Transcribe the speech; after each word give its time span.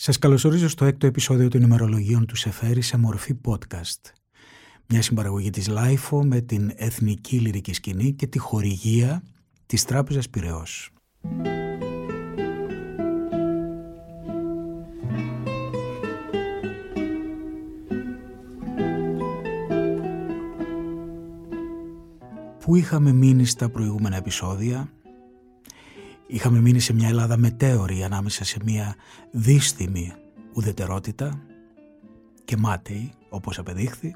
Σας 0.00 0.18
καλωσορίζω 0.18 0.68
στο 0.68 0.84
έκτο 0.84 1.06
επεισόδιο 1.06 1.48
των 1.48 1.62
ημερολογίων 1.62 2.26
του 2.26 2.36
Σεφέρη 2.36 2.80
σε 2.80 2.96
μορφή 2.96 3.34
podcast. 3.44 4.00
Μια 4.86 5.02
συμπαραγωγή 5.02 5.50
της 5.50 5.68
LiFO 5.68 6.24
με 6.24 6.40
την 6.40 6.72
Εθνική 6.74 7.38
Λυρική 7.38 7.72
Σκηνή 7.72 8.12
και 8.12 8.26
τη 8.26 8.38
χορηγία 8.38 9.22
της 9.66 9.84
Τράπεζας 9.84 10.28
Πυραιός. 10.28 10.90
Πού 22.58 22.74
είχαμε 22.76 23.12
μείνει 23.12 23.44
στα 23.44 23.68
προηγούμενα 23.68 24.16
επεισόδια; 24.16 24.92
Είχαμε 26.30 26.60
μείνει 26.60 26.80
σε 26.80 26.92
μια 26.92 27.08
Ελλάδα 27.08 27.36
μετέωρη 27.36 28.02
ανάμεσα 28.04 28.44
σε 28.44 28.58
μια 28.64 28.94
δύστημη 29.30 30.12
ουδετερότητα 30.52 31.42
και 32.44 32.56
μάταιη 32.56 33.12
όπως 33.28 33.58
απεδείχθη 33.58 34.14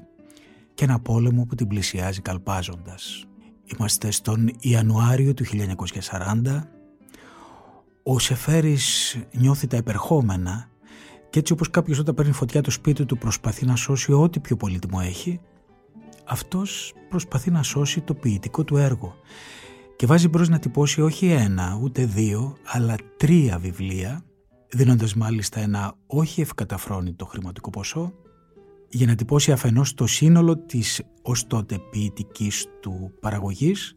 και 0.73 0.83
ένα 0.83 0.99
πόλεμο 0.99 1.45
που 1.45 1.55
την 1.55 1.67
πλησιάζει 1.67 2.21
καλπάζοντας. 2.21 3.25
Είμαστε 3.65 4.11
στον 4.11 4.51
Ιανουάριο 4.59 5.33
του 5.33 5.45
1940. 5.45 6.63
Ο 8.03 8.19
Σεφέρης 8.19 9.17
νιώθει 9.31 9.67
τα 9.67 9.77
επερχόμενα 9.77 10.69
και 11.29 11.39
έτσι 11.39 11.53
όπως 11.53 11.69
κάποιος 11.69 11.99
όταν 11.99 12.15
παίρνει 12.15 12.31
φωτιά 12.31 12.61
το 12.61 12.71
σπίτι 12.71 13.05
του 13.05 13.17
προσπαθεί 13.17 13.65
να 13.65 13.75
σώσει 13.75 14.11
ό,τι 14.11 14.39
πιο 14.39 14.55
πολύτιμο 14.55 14.99
έχει, 15.01 15.39
αυτός 16.25 16.93
προσπαθεί 17.09 17.51
να 17.51 17.63
σώσει 17.63 18.01
το 18.01 18.13
ποιητικό 18.13 18.63
του 18.63 18.77
έργο 18.77 19.15
και 19.95 20.05
βάζει 20.05 20.27
μπρος 20.27 20.49
να 20.49 20.59
τυπώσει 20.59 21.01
όχι 21.01 21.27
ένα 21.27 21.79
ούτε 21.81 22.05
δύο 22.05 22.57
αλλά 22.65 22.95
τρία 23.17 23.57
βιβλία 23.57 24.25
δίνοντας 24.69 25.15
μάλιστα 25.15 25.59
ένα 25.59 25.95
όχι 26.07 26.41
ευκαταφρόνητο 26.41 27.25
χρηματικό 27.25 27.69
ποσό 27.69 28.13
για 28.89 29.07
να 29.07 29.15
τυπώσει 29.15 29.51
αφενός 29.51 29.93
το 29.93 30.07
σύνολο 30.07 30.57
της 30.57 31.01
ως 31.21 31.47
τότε 31.47 31.79
ποιητικής 31.91 32.67
του 32.81 33.13
παραγωγής 33.19 33.93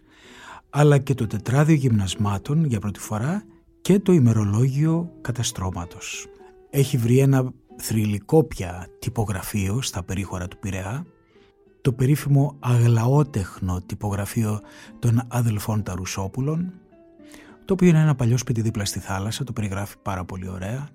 αλλά 0.70 0.98
και 0.98 1.14
το 1.14 1.26
τετράδιο 1.26 1.74
γυμνασμάτων 1.74 2.64
για 2.64 2.80
πρώτη 2.80 3.00
φορά 3.00 3.44
και 3.80 3.98
το 3.98 4.12
ημερολόγιο 4.12 5.12
καταστρώματος. 5.20 6.26
Έχει 6.70 6.96
βρει 6.96 7.18
ένα 7.18 7.52
θρηλυκό 7.76 8.44
πια 8.44 8.88
τυπογραφείο 8.98 9.82
στα 9.82 10.02
περίχωρα 10.02 10.48
του 10.48 10.58
Πειραιά 10.58 11.06
το 11.86 11.92
περίφημο 11.92 12.56
αγλαότεχνο 12.58 13.80
τυπογραφείο 13.86 14.60
των 14.98 15.22
αδελφών 15.28 15.82
Ταρουσόπουλων, 15.82 16.72
το 17.64 17.72
οποίο 17.72 17.88
είναι 17.88 18.00
ένα 18.00 18.14
παλιό 18.14 18.36
σπίτι 18.36 18.60
δίπλα 18.60 18.84
στη 18.84 18.98
θάλασσα, 18.98 19.44
το 19.44 19.52
περιγράφει 19.52 19.94
πάρα 20.02 20.24
πολύ 20.24 20.48
ωραία, 20.48 20.88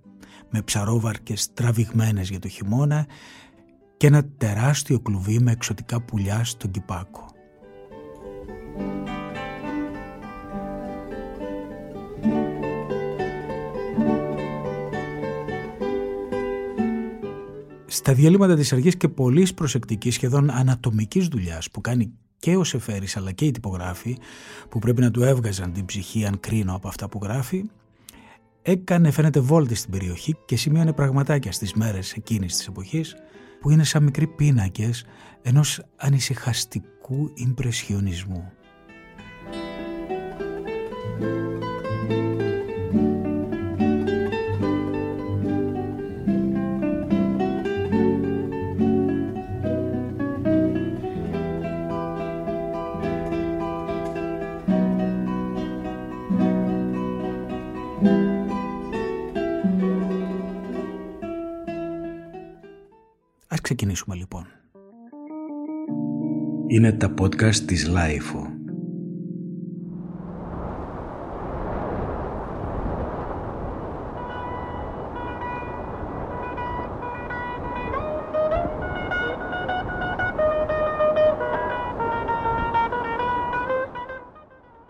με 0.49 0.61
ψαρόβαρκες 0.61 1.53
τραβηγμένες 1.53 2.29
για 2.29 2.39
το 2.39 2.47
χειμώνα 2.47 3.07
και 3.97 4.07
ένα 4.07 4.25
τεράστιο 4.37 4.99
κλουβί 4.99 5.39
με 5.39 5.51
εξωτικά 5.51 6.01
πουλιά 6.01 6.43
στον 6.43 6.71
Κυπάκο. 6.71 7.25
Στα 17.93 18.13
διαλύματα 18.13 18.55
της 18.55 18.73
αργής 18.73 18.97
και 18.97 19.07
πολύ 19.07 19.47
προσεκτικής 19.55 20.13
σχεδόν 20.13 20.49
ανατομικής 20.49 21.27
δουλειάς 21.27 21.71
που 21.71 21.81
κάνει 21.81 22.11
και 22.39 22.55
ο 22.55 22.63
Σεφέρης 22.63 23.17
αλλά 23.17 23.31
και 23.31 23.45
οι 23.45 23.51
τυπογράφοι 23.51 24.17
που 24.69 24.79
πρέπει 24.79 25.01
να 25.01 25.11
του 25.11 25.23
έβγαζαν 25.23 25.73
την 25.73 25.85
ψυχή 25.85 26.25
αν 26.25 26.39
κρίνω 26.39 26.75
από 26.75 26.87
αυτά 26.87 27.09
που 27.09 27.19
γράφει 27.23 27.63
έκανε 28.61 29.11
φαίνεται 29.11 29.39
βόλτης 29.39 29.79
στην 29.79 29.91
περιοχή 29.91 30.35
και 30.45 30.57
σημείωνε 30.57 30.93
πραγματάκια 30.93 31.51
στις 31.51 31.73
μέρες 31.73 32.13
εκείνης 32.13 32.57
της 32.57 32.67
εποχής 32.67 33.15
που 33.59 33.69
είναι 33.69 33.83
σαν 33.83 34.03
μικροί 34.03 34.27
πίνακες 34.27 35.05
ενός 35.41 35.83
ανησυχαστικού 35.95 37.31
ιμπρεσιονισμού. 37.33 38.51
Ξεκινήσουμε 63.81 64.15
λοιπόν. 64.15 64.47
Είναι 66.67 66.91
τα 66.91 67.13
podcast 67.21 67.55
της 67.55 67.89
Lifeo. 67.89 68.45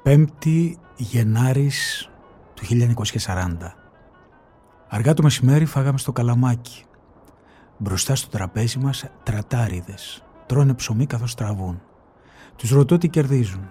Πέμπτη 0.04 0.78
Γενάρης 0.96 2.10
του 2.54 2.64
1940. 3.26 3.58
Αργά 4.88 5.14
το 5.14 5.24
μεσημέρι 5.24 5.66
φάγαμε 5.66 5.98
στο 5.98 6.12
καλαμάκι. 6.12 6.86
Μπροστά 7.84 8.16
στο 8.16 8.30
τραπέζι 8.30 8.80
μας 8.80 9.06
τρατάριδες. 9.24 10.24
Τρώνε 10.46 10.74
ψωμί 10.74 11.06
καθώς 11.06 11.36
τραβούν. 11.36 11.82
Τους 12.56 12.70
ρωτώ 12.70 12.98
τι 12.98 13.10
κερδίζουν. 13.10 13.70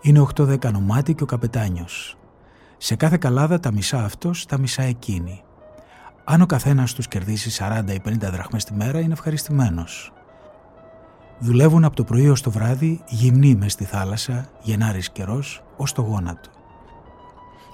Είναι 0.00 0.20
8-10 0.20 0.72
νομάτι 0.72 1.14
και 1.14 1.22
ο 1.22 1.26
καπετάνιος. 1.26 2.16
Σε 2.76 2.96
κάθε 2.96 3.16
καλάδα 3.16 3.60
τα 3.60 3.72
μισά 3.72 4.04
αυτός, 4.04 4.46
τα 4.46 4.58
μισά 4.58 4.82
εκείνη. 4.82 5.42
Αν 6.24 6.40
ο 6.40 6.46
καθένας 6.46 6.94
τους 6.94 7.08
κερδίσει 7.08 7.50
40 7.50 7.92
ή 7.94 8.00
50 8.04 8.30
δραχμές 8.30 8.64
τη 8.64 8.74
μέρα 8.74 9.00
είναι 9.00 9.12
ευχαριστημένος. 9.12 10.12
Δουλεύουν 11.38 11.84
από 11.84 11.96
το 11.96 12.04
πρωί 12.04 12.28
ως 12.28 12.42
το 12.42 12.50
βράδυ 12.50 13.00
γυμνοί 13.08 13.54
μες 13.54 13.72
στη 13.72 13.84
θάλασσα, 13.84 14.48
γενάρης 14.62 15.10
καιρός, 15.10 15.62
ως 15.76 15.92
το 15.92 16.02
γόνατο. 16.02 16.50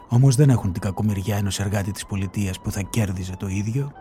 Όμως 0.08 0.37
δεν 0.37 0.50
έχουν 0.50 0.72
την 0.72 0.82
κακομεριά 0.82 1.37
ενός 1.37 1.60
εργάτη 1.60 1.91
της 1.91 2.06
πολιτείας 2.06 2.60
που 2.60 2.70
θα 2.70 2.81
κέρδιζε 2.81 3.37
το 3.37 3.48
ίδιο 3.48 3.93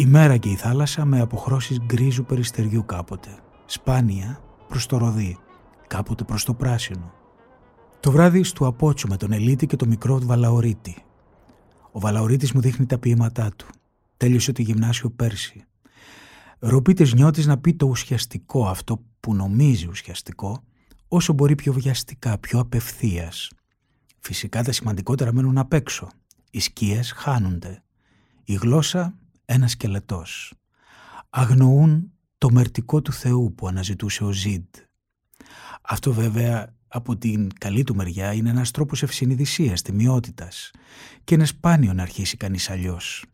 Η 0.00 0.06
μέρα 0.06 0.36
και 0.36 0.48
η 0.48 0.54
θάλασσα 0.54 1.04
με 1.04 1.20
αποχρώσεις 1.20 1.80
γκρίζου 1.80 2.24
περιστεριού 2.24 2.84
κάποτε. 2.84 3.38
Σπάνια 3.66 4.40
προς 4.68 4.86
το 4.86 4.96
ροδί, 4.96 5.38
κάποτε 5.86 6.24
προς 6.24 6.44
το 6.44 6.54
πράσινο. 6.54 7.12
Το 8.00 8.10
βράδυ 8.10 8.42
στου 8.42 8.66
απότσου 8.66 9.08
με 9.08 9.16
τον 9.16 9.32
Ελίτη 9.32 9.66
και 9.66 9.76
το 9.76 9.86
μικρό 9.86 10.18
του 10.18 10.26
Βαλαωρίτη. 10.26 10.96
Ο 11.92 12.00
Βαλαωρίτης 12.00 12.52
μου 12.52 12.60
δείχνει 12.60 12.86
τα 12.86 12.98
ποίηματά 12.98 13.50
του. 13.56 13.66
Τέλειωσε 14.16 14.52
το 14.52 14.62
γυμνάσιο 14.62 15.10
πέρσι. 15.10 15.64
Ροπίτες 16.58 17.14
νιώτης 17.14 17.46
να 17.46 17.58
πει 17.58 17.74
το 17.74 17.86
ουσιαστικό, 17.86 18.66
αυτό 18.66 19.02
που 19.20 19.34
νομίζει 19.34 19.86
ουσιαστικό, 19.86 20.62
όσο 21.08 21.32
μπορεί 21.32 21.54
πιο 21.54 21.72
βιαστικά, 21.72 22.38
πιο 22.38 22.58
απευθείας. 22.58 23.50
Φυσικά 24.20 24.62
τα 24.62 24.72
σημαντικότερα 24.72 25.32
μένουν 25.32 25.58
απ' 25.58 25.72
έξω. 25.72 26.08
Οι 26.50 26.60
σκίες 26.60 27.12
χάνονται. 27.12 27.82
Η 28.44 28.54
γλώσσα 28.54 29.14
ένα 29.52 29.68
σκελετός. 29.68 30.52
Αγνοούν 31.30 32.12
το 32.38 32.50
μερτικό 32.50 33.02
του 33.02 33.12
Θεού 33.12 33.54
που 33.54 33.66
αναζητούσε 33.66 34.24
ο 34.24 34.30
Ζιντ. 34.32 34.74
Αυτό 35.82 36.12
βέβαια 36.12 36.74
από 36.88 37.16
την 37.16 37.48
καλή 37.58 37.84
του 37.84 37.94
μεριά 37.94 38.32
είναι 38.32 38.50
ένας 38.50 38.70
τρόπος 38.70 39.02
ευσυνειδησίας, 39.02 39.82
τιμιότητας 39.82 40.70
και 41.24 41.34
είναι 41.34 41.44
σπάνιο 41.44 41.92
να 41.92 42.02
αρχίσει 42.02 42.36
κανείς 42.36 42.70
αλλιώς. 42.70 43.24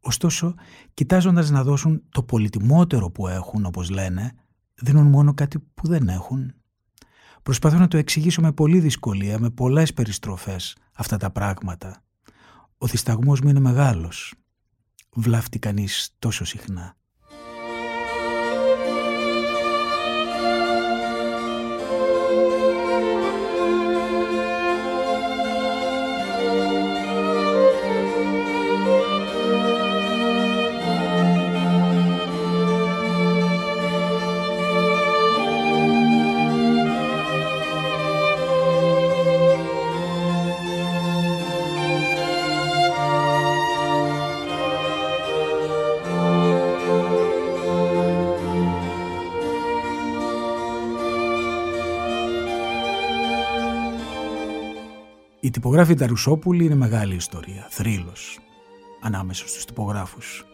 Ωστόσο, 0.00 0.54
κοιτάζοντας 0.94 1.50
να 1.50 1.62
δώσουν 1.62 2.02
το 2.08 2.22
πολυτιμότερο 2.22 3.10
που 3.10 3.28
έχουν, 3.28 3.64
όπως 3.64 3.90
λένε, 3.90 4.32
δίνουν 4.74 5.06
μόνο 5.06 5.34
κάτι 5.34 5.58
που 5.58 5.86
δεν 5.88 6.08
έχουν. 6.08 6.54
Προσπαθώ 7.42 7.78
να 7.78 7.88
το 7.88 7.96
εξηγήσω 7.96 8.40
με 8.40 8.52
πολλή 8.52 8.80
δυσκολία, 8.80 9.38
με 9.38 9.50
πολλές 9.50 9.92
περιστροφές 9.92 10.76
αυτά 10.94 11.16
τα 11.16 11.30
πράγματα. 11.30 12.02
Ο 12.78 12.86
δισταγμός 12.86 13.40
μου 13.40 13.48
είναι 13.48 13.60
μεγάλος 13.60 14.34
βλάφτει 15.20 15.58
κανείς 15.58 16.14
τόσο 16.18 16.44
συχνά. 16.44 16.97
Η 55.48 55.50
τυπογράφη 55.50 55.94
Ταρουσόπουλη 55.94 56.64
είναι 56.64 56.74
μεγάλη 56.74 57.14
ιστορία, 57.14 57.66
θρύλος, 57.70 58.38
ανάμεσα 59.00 59.48
στους 59.48 59.64
τυπογράφους. 59.64 60.44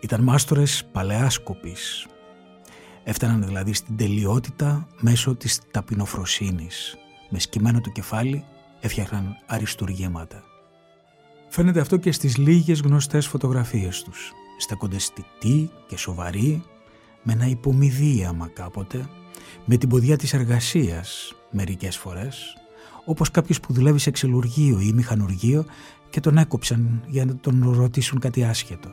Ήταν 0.00 0.22
μάστορες 0.22 0.84
παλαιάσκοπης. 0.92 2.06
Έφταναν 3.04 3.44
δηλαδή 3.44 3.72
στην 3.72 3.96
τελειότητα 3.96 4.86
μέσω 5.00 5.34
της 5.34 5.60
ταπεινοφροσύνης. 5.70 6.96
Με 7.30 7.38
σκυμμένο 7.38 7.80
το 7.80 7.90
κεφάλι 7.90 8.44
έφτιαχναν 8.80 9.36
αριστουργήματα. 9.46 10.42
Φαίνεται 11.48 11.80
αυτό 11.80 11.96
και 11.96 12.12
στις 12.12 12.36
λίγες 12.36 12.80
γνωστές 12.80 13.26
φωτογραφίες 13.26 14.02
τους. 14.02 14.32
Στέκονται 14.58 14.98
στιτοί 14.98 15.70
και 15.86 15.96
σοβαροί, 15.96 16.62
με 17.22 17.32
ένα 17.32 17.46
υπομειδίαμα 17.46 18.48
κάποτε, 18.48 19.08
με 19.64 19.76
την 19.76 19.88
ποδιά 19.88 20.16
της 20.16 20.32
εργασίας 20.32 21.34
μερικές 21.50 21.96
φορές, 21.96 22.54
όπως 23.04 23.30
κάποιος 23.30 23.60
που 23.60 23.72
δουλεύει 23.72 23.98
σε 23.98 24.10
ξελουργείο 24.10 24.80
ή 24.80 24.92
μηχανουργείο 24.92 25.64
και 26.10 26.20
τον 26.20 26.38
έκοψαν 26.38 27.02
για 27.06 27.24
να 27.24 27.36
τον 27.36 27.72
ρωτήσουν 27.76 28.18
κάτι 28.18 28.44
άσχετο. 28.44 28.88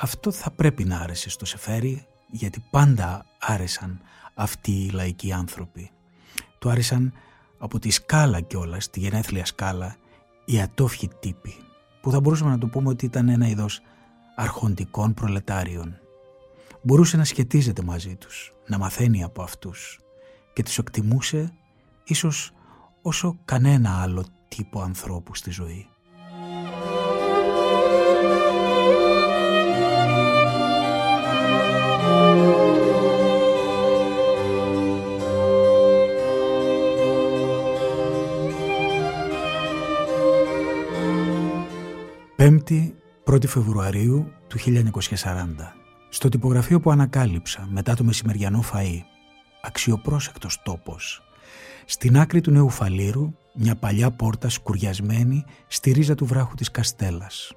Αυτό 0.00 0.30
θα 0.30 0.50
πρέπει 0.50 0.84
να 0.84 0.98
άρεσε 0.98 1.30
στο 1.30 1.44
Σεφέρι 1.46 2.06
γιατί 2.30 2.64
πάντα 2.70 3.26
άρεσαν 3.40 4.00
αυτοί 4.34 4.72
οι 4.72 4.90
λαϊκοί 4.90 5.32
άνθρωποι. 5.32 5.90
Του 6.58 6.70
άρεσαν 6.70 7.12
από 7.58 7.78
τη 7.78 7.90
σκάλα 7.90 8.40
κιόλας, 8.40 8.90
τη 8.90 9.00
γενέθλια 9.00 9.44
σκάλα, 9.44 9.96
οι 10.44 10.60
ατόφιοι 10.60 11.10
τύποι, 11.20 11.54
που 12.00 12.10
θα 12.10 12.20
μπορούσαμε 12.20 12.50
να 12.50 12.58
το 12.58 12.66
πούμε 12.66 12.88
ότι 12.88 13.04
ήταν 13.04 13.28
ένα 13.28 13.48
είδος 13.48 13.80
αρχοντικών 14.36 15.14
προλετάριων. 15.14 15.98
Μπορούσε 16.86 17.16
να 17.16 17.24
σχετίζεται 17.24 17.82
μαζί 17.82 18.16
τους, 18.16 18.52
να 18.66 18.78
μαθαίνει 18.78 19.22
από 19.22 19.42
αυτούς 19.42 20.00
και 20.52 20.62
τις 20.62 20.78
εκτιμούσε 20.78 21.52
ίσως 22.04 22.52
όσο 23.02 23.38
κανένα 23.44 24.02
άλλο 24.02 24.24
τύπο 24.48 24.80
ανθρώπου 24.80 25.34
στη 25.34 25.50
ζωή. 25.50 25.88
Πέμπτη 42.36 42.94
1η 43.24 43.46
Φεβρουαρίου 43.46 44.32
του 44.46 44.58
1940. 44.58 45.83
Στο 46.14 46.28
τυπογραφείο 46.28 46.80
που 46.80 46.90
ανακάλυψα 46.90 47.68
μετά 47.70 47.94
το 47.94 48.04
μεσημεριανό 48.04 48.64
φαΐ, 48.72 49.00
αξιοπρόσεκτος 49.62 50.62
τόπος, 50.62 51.22
στην 51.84 52.18
άκρη 52.18 52.40
του 52.40 52.50
νέου 52.50 52.68
φαλήρου 52.68 53.34
μια 53.54 53.76
παλιά 53.76 54.10
πόρτα 54.10 54.48
σκουριασμένη 54.48 55.44
στη 55.66 55.90
ρίζα 55.90 56.14
του 56.14 56.26
βράχου 56.26 56.54
της 56.54 56.70
Καστέλας. 56.70 57.52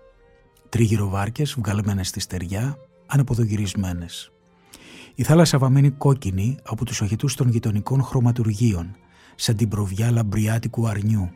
Τρίγυρο 0.69 1.09
βάρκες 1.09 1.55
βγαλμένες 1.57 2.07
στη 2.07 2.19
στεριά, 2.19 2.77
αναποδογυρισμένες. 3.05 4.31
Η 5.15 5.23
θάλασσα 5.23 5.57
βαμμένη 5.57 5.89
κόκκινη 5.89 6.57
από 6.63 6.85
τους 6.85 7.01
οχετούς 7.01 7.35
των 7.35 7.49
γειτονικών 7.49 8.03
χρωματουργίων, 8.03 8.95
σαν 9.35 9.55
την 9.55 9.67
προβιά 9.67 10.11
λαμπριάτικου 10.11 10.87
αρνιού. 10.87 11.29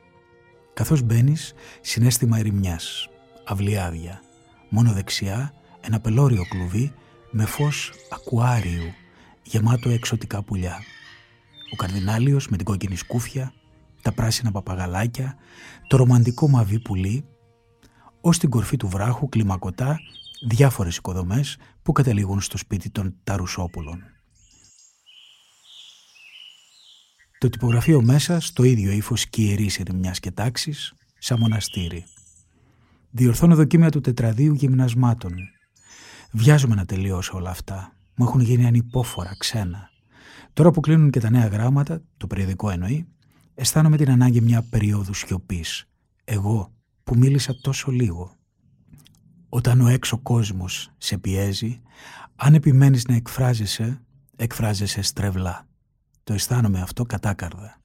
Καθώς 0.74 1.02
μπαίνεις, 1.02 1.54
συνέστημα 1.82 2.38
ερημιάς 2.38 3.10
αυλιάδια. 3.46 4.22
Μόνο 4.70 4.92
δεξιά 4.92 5.54
ένα 5.82 6.00
πελώριο 6.00 6.44
κλουβί 6.50 6.94
με 7.32 7.46
φως 7.46 7.92
ακουάριου 8.10 8.94
γεμάτο 9.44 9.90
εξωτικά 9.90 10.44
πουλιά. 10.44 10.80
Ο 11.74 11.76
καρδινάλιος 11.76 12.48
με 12.48 12.58
την 12.58 12.66
κόκκινη 12.66 12.96
σκούφια, 12.96 13.54
τα 14.02 14.12
πράσινα 14.12 14.52
παπαγαλάκια, 14.52 15.36
το 15.88 15.98
ρομαντικό 15.98 16.50
μαβί 16.50 16.80
πουλί, 16.80 17.26
ως 18.22 18.38
την 18.38 18.50
κορφή 18.50 18.78
του 18.78 18.88
βράχου 18.88 19.30
κλιμακωτά 19.30 20.00
διάφορες 20.48 20.98
οικοδομές 20.98 21.58
που 21.82 21.92
καταλήγουν 21.92 22.42
στο 22.42 22.58
σπίτι 22.58 22.90
των 22.90 23.16
Ταρουσόπουλων. 23.24 24.04
Το 27.38 27.50
τυπογραφείο 27.50 28.02
μέσα 28.02 28.40
στο 28.40 28.64
ίδιο 28.64 28.92
ύφος 28.92 29.26
κυερής 29.26 29.80
ερημιάς 29.80 30.20
και 30.20 30.32
τάξης, 30.32 30.94
σαν 31.18 31.40
μοναστήρι. 31.40 32.04
Διορθώνω 33.12 33.56
δοκίμια 33.56 33.90
του 33.90 34.02
τετραδίου 34.02 34.54
γυμνασμάτων. 34.54 35.34
Βιάζομαι 36.32 36.76
να 36.76 36.86
τελειώσω 36.86 37.38
όλα 37.38 37.50
αυτά. 37.50 37.94
Μου 38.16 38.26
έχουν 38.26 38.42
γίνει 38.42 38.66
ανυπόφορα, 38.66 39.36
ξένα. 39.38 39.90
Τώρα 40.54 40.72
που 40.72 40.80
κλείνουν 40.80 41.10
και 41.10 41.20
τα 41.20 41.30
νέα 41.30 41.48
γράμματα, 41.48 42.02
το 42.18 42.28
περιοδικό 42.28 42.70
εννοεί, 42.70 43.08
αισθάνομαι 43.54 43.98
την 43.98 44.12
ανάγκη 44.12 44.42
μια 44.42 44.68
περίοδου 44.70 45.14
σιωπής. 45.14 45.86
Εγώ 46.24 46.74
που 47.04 47.18
μίλησα 47.18 47.56
τόσο 47.62 47.92
λίγο. 47.92 48.36
Όταν 49.50 49.82
ο 49.82 49.88
έξω 49.88 50.18
κόσμος 50.18 50.92
σε 50.98 51.18
πιέζει, 51.18 51.82
αν 52.36 52.54
επιμένεις 52.54 53.06
να 53.06 53.16
εκφράζεσαι, 53.16 54.02
εκφράζεσαι 54.36 55.02
στρεβλά. 55.02 55.68
Το 56.24 56.34
αισθάνομαι 56.34 56.82
αυτό 56.82 57.06
κατάκαρδα. 57.06 57.81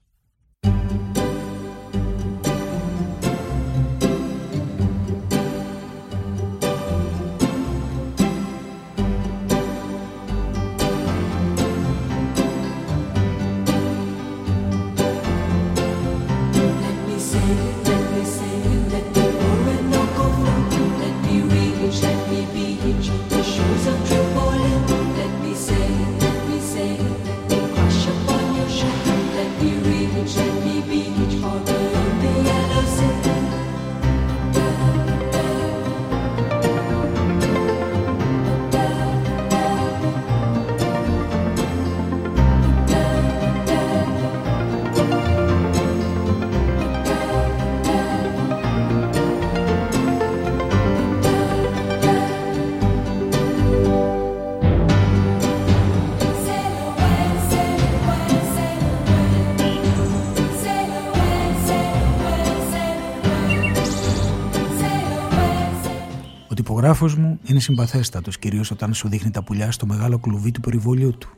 Τυπογράφος 66.93 67.15
μου 67.21 67.39
είναι 67.43 67.59
συμπαθέστατος, 67.59 68.39
κυρίως 68.39 68.71
όταν 68.71 68.93
σου 68.93 69.09
δείχνει 69.09 69.31
τα 69.31 69.43
πουλιά 69.43 69.71
στο 69.71 69.85
μεγάλο 69.85 70.19
κλουβί 70.19 70.51
του 70.51 70.59
περιβολιού 70.59 71.17
του. 71.17 71.29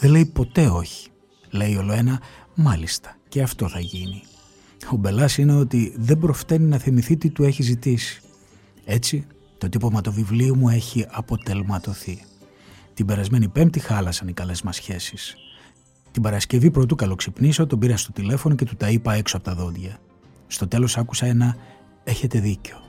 Δεν 0.00 0.10
λέει 0.10 0.24
ποτέ 0.24 0.66
όχι. 0.66 1.08
Λέει 1.50 1.76
όλο 1.76 1.92
ένα 1.92 2.20
«μάλιστα» 2.54 3.16
και 3.28 3.42
αυτό 3.42 3.68
θα 3.68 3.80
γίνει. 3.80 4.22
Ο 4.92 4.96
Μπελάς 4.96 5.38
είναι 5.38 5.54
ότι 5.54 5.94
δεν 5.96 6.18
προφταίνει 6.18 6.64
να 6.64 6.78
θυμηθεί 6.78 7.16
τι 7.16 7.30
του 7.30 7.42
έχει 7.42 7.62
ζητήσει. 7.62 8.20
Έτσι, 8.84 9.26
το 9.58 9.68
τύπομα 9.68 10.00
του 10.00 10.12
βιβλίου 10.12 10.56
μου 10.56 10.68
έχει 10.68 11.06
αποτελματωθεί. 11.10 12.24
Την 12.94 13.06
περασμένη 13.06 13.48
Πέμπτη 13.48 13.78
χάλασαν 13.80 14.28
οι 14.28 14.32
καλές 14.32 14.62
μας 14.62 14.76
σχέσεις. 14.76 15.36
Την 16.10 16.22
Παρασκευή 16.22 16.70
πρωτού 16.70 16.94
καλοξυπνήσω, 16.94 17.66
τον 17.66 17.78
πήρα 17.78 17.96
στο 17.96 18.12
τηλέφωνο 18.12 18.54
και 18.54 18.64
του 18.64 18.76
τα 18.76 18.90
είπα 18.90 19.14
έξω 19.14 19.36
από 19.36 19.44
τα 19.44 19.54
δόντια. 19.54 19.98
Στο 20.46 20.68
τέλος 20.68 20.96
άκουσα 20.96 21.26
ένα 21.26 21.56
«έχετε 22.04 22.40
δίκιο» 22.40 22.83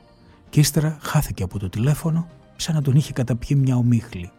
και 0.56 0.62
ύστερα 0.62 0.98
χάθηκε 1.02 1.44
από 1.44 1.60
το 1.60 1.70
τηλέφωνο 1.70 2.28
σαν 2.56 2.76
να 2.76 2.82
τον 2.82 2.96
είχε 2.96 3.14
καταπιεί 3.14 3.58
μια 3.62 3.76
ομίχλη. 3.76 4.32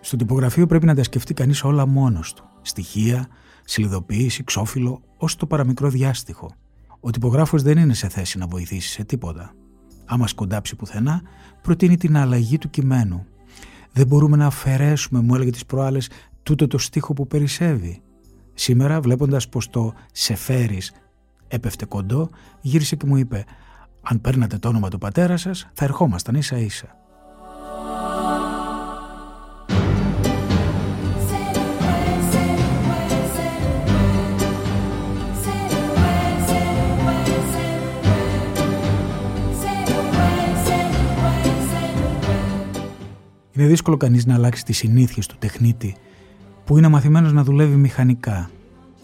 Στο 0.00 0.16
τυπογραφείο 0.16 0.66
πρέπει 0.66 0.86
να 0.86 0.94
τα 0.94 1.02
σκεφτεί 1.02 1.34
κανείς 1.34 1.64
όλα 1.64 1.86
μόνος 1.86 2.32
του. 2.32 2.44
Στοιχεία, 2.62 3.28
σιλιδοποίηση, 3.64 4.44
ξόφυλλο, 4.44 5.02
ως 5.16 5.36
το 5.36 5.46
παραμικρό 5.46 5.88
διάστοιχο. 5.88 6.50
Ο 7.00 7.10
τυπογράφος 7.10 7.62
δεν 7.62 7.78
είναι 7.78 7.94
σε 7.94 8.08
θέση 8.08 8.38
να 8.38 8.46
βοηθήσει 8.46 8.88
σε 8.88 9.04
τίποτα. 9.04 9.54
Άμα 10.04 10.26
σκοντάψει 10.26 10.76
πουθενά, 10.76 11.22
προτείνει 11.62 11.96
την 11.96 12.16
αλλαγή 12.16 12.58
του 12.58 12.70
κειμένου. 12.70 13.26
Δεν 13.92 14.06
μπορούμε 14.06 14.36
να 14.36 14.46
αφαιρέσουμε, 14.46 15.20
μου 15.20 15.34
έλεγε 15.34 15.50
τις 15.50 15.66
προάλλες, 15.66 16.10
τούτο 16.42 16.66
το 16.66 16.78
στίχο 16.78 17.12
που 17.12 17.26
περισσεύει. 17.26 18.02
Σήμερα 18.60 19.00
βλέποντας 19.00 19.48
πως 19.48 19.70
το 19.70 19.94
«σε 20.12 20.34
φέρεις» 20.34 20.92
έπεφτε 21.48 21.84
κοντό, 21.84 22.30
γύρισε 22.60 22.96
και 22.96 23.06
μου 23.06 23.16
είπε 23.16 23.44
Αν 24.02 24.20
παίρνατε 24.20 24.58
το 24.58 24.68
όνομα 24.68 24.88
του 24.88 24.98
πατέρα 24.98 25.36
σας, 25.36 25.70
θα 25.72 25.84
ερχόμασταν 25.84 26.34
ίσα 26.34 26.56
ίσα. 26.58 26.96
Είναι 43.52 43.68
δύσκολο 43.68 43.96
κανείς 43.96 44.26
να 44.26 44.34
αλλάξει 44.34 44.64
τις 44.64 44.76
συνήθειες 44.76 45.26
του 45.26 45.36
τεχνίτη 45.38 45.96
που 46.64 46.78
είναι 46.78 46.88
μαθημένος 46.88 47.32
να 47.32 47.44
δουλεύει 47.44 47.76
μηχανικά. 47.76 48.50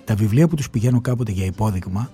Τα 0.04 0.14
βιβλία 0.14 0.48
που 0.48 0.54
τους 0.54 0.70
πηγαίνω 0.70 1.00
κάποτε 1.00 1.32
για 1.32 1.44
υπόδειγμα 1.44 2.10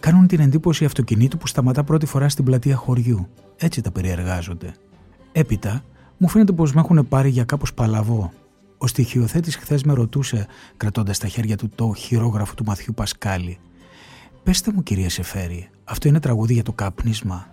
κάνουν 0.00 0.26
την 0.26 0.40
εντύπωση 0.40 0.84
αυτοκινήτου 0.84 1.38
που 1.38 1.46
σταματά 1.46 1.84
πρώτη 1.84 2.06
φορά 2.06 2.28
στην 2.28 2.44
πλατεία 2.44 2.76
χωριού. 2.76 3.28
Έτσι 3.56 3.80
τα 3.80 3.90
περιεργάζονται. 3.90 4.74
Έπειτα, 5.32 5.84
μου 6.16 6.28
φαίνεται 6.28 6.52
πως 6.52 6.72
με 6.72 6.80
έχουν 6.80 7.08
πάρει 7.08 7.28
για 7.28 7.44
κάπως 7.44 7.74
παλαβό. 7.74 8.32
Ο 8.78 8.86
στοιχειοθέτης 8.86 9.56
χθες 9.56 9.82
με 9.82 9.92
ρωτούσε, 9.92 10.46
κρατώντας 10.76 11.16
στα 11.16 11.28
χέρια 11.28 11.56
του 11.56 11.68
το 11.74 11.94
χειρόγραφο 11.96 12.54
του 12.54 12.64
Μαθιού 12.64 12.94
Πασκάλη. 12.94 13.58
«Πεστε 14.42 14.72
μου 14.74 14.82
κύριε 14.82 15.08
Σεφέρη, 15.08 15.68
αυτό 15.84 16.08
είναι 16.08 16.20
τραγούδι 16.20 16.52
για 16.52 16.62
το 16.62 16.72
κάπνισμα». 16.72 17.46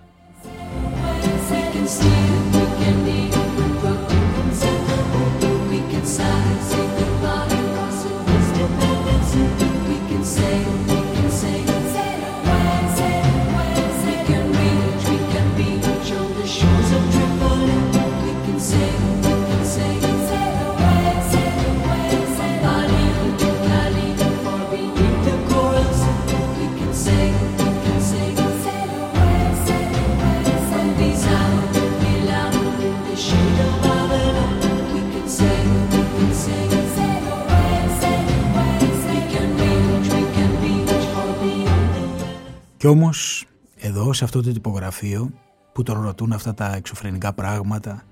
Κι 42.78 42.88
όμως 42.88 43.46
εδώ 43.76 44.14
σε 44.14 44.24
αυτό 44.24 44.42
το 44.42 44.52
τυπογραφείο 44.52 45.32
που 45.74 45.84
τον 45.84 46.02
ρωτούν 46.02 46.32
αυτά 46.32 46.54
τα 46.54 46.76
εξωφρενικά 46.76 47.34
πράγματα 47.34 48.04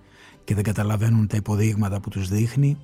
και 0.43 0.55
δεν 0.55 0.63
καταλαβαίνουν 0.63 1.27
τα 1.27 1.37
υποδείγματα 1.37 1.99
που 1.99 2.09
τους 2.09 2.29
δείχνει 2.29 2.77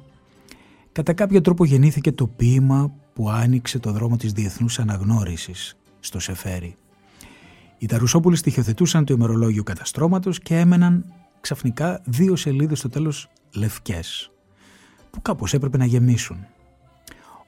κατά 0.92 1.14
κάποιο 1.14 1.42
τρόπο 1.42 1.66
γεννήθηκε 1.66 2.12
το 2.12 2.28
ποίημα 2.28 2.94
που 3.14 3.30
άνοιξε 3.30 3.80
το 3.80 3.92
δρόμο 3.92 4.18
της 4.18 4.32
διεθνούς 4.32 4.80
αναγνώρισης 4.80 5.78
στο 6.00 6.20
Σεφέρι. 6.20 6.76
Οι 7.78 7.86
Ταρουσόπουλοι 7.86 8.36
στοιχειοθετούσαν 8.36 9.06
το 9.06 9.14
ημερολόγιο 9.14 9.64
καταστρώματος 9.64 10.40
και 10.40 10.60
έμεναν 10.60 11.06
ξαφνικά 11.42 12.02
δύο 12.06 12.36
σελίδες 12.36 12.80
στο 12.80 12.90
τέλος 12.90 13.30
λευκές 13.56 14.32
που 15.10 15.22
κάπως 15.22 15.54
έπρεπε 15.54 15.78
να 15.78 15.86
γεμίσουν. 15.86 16.38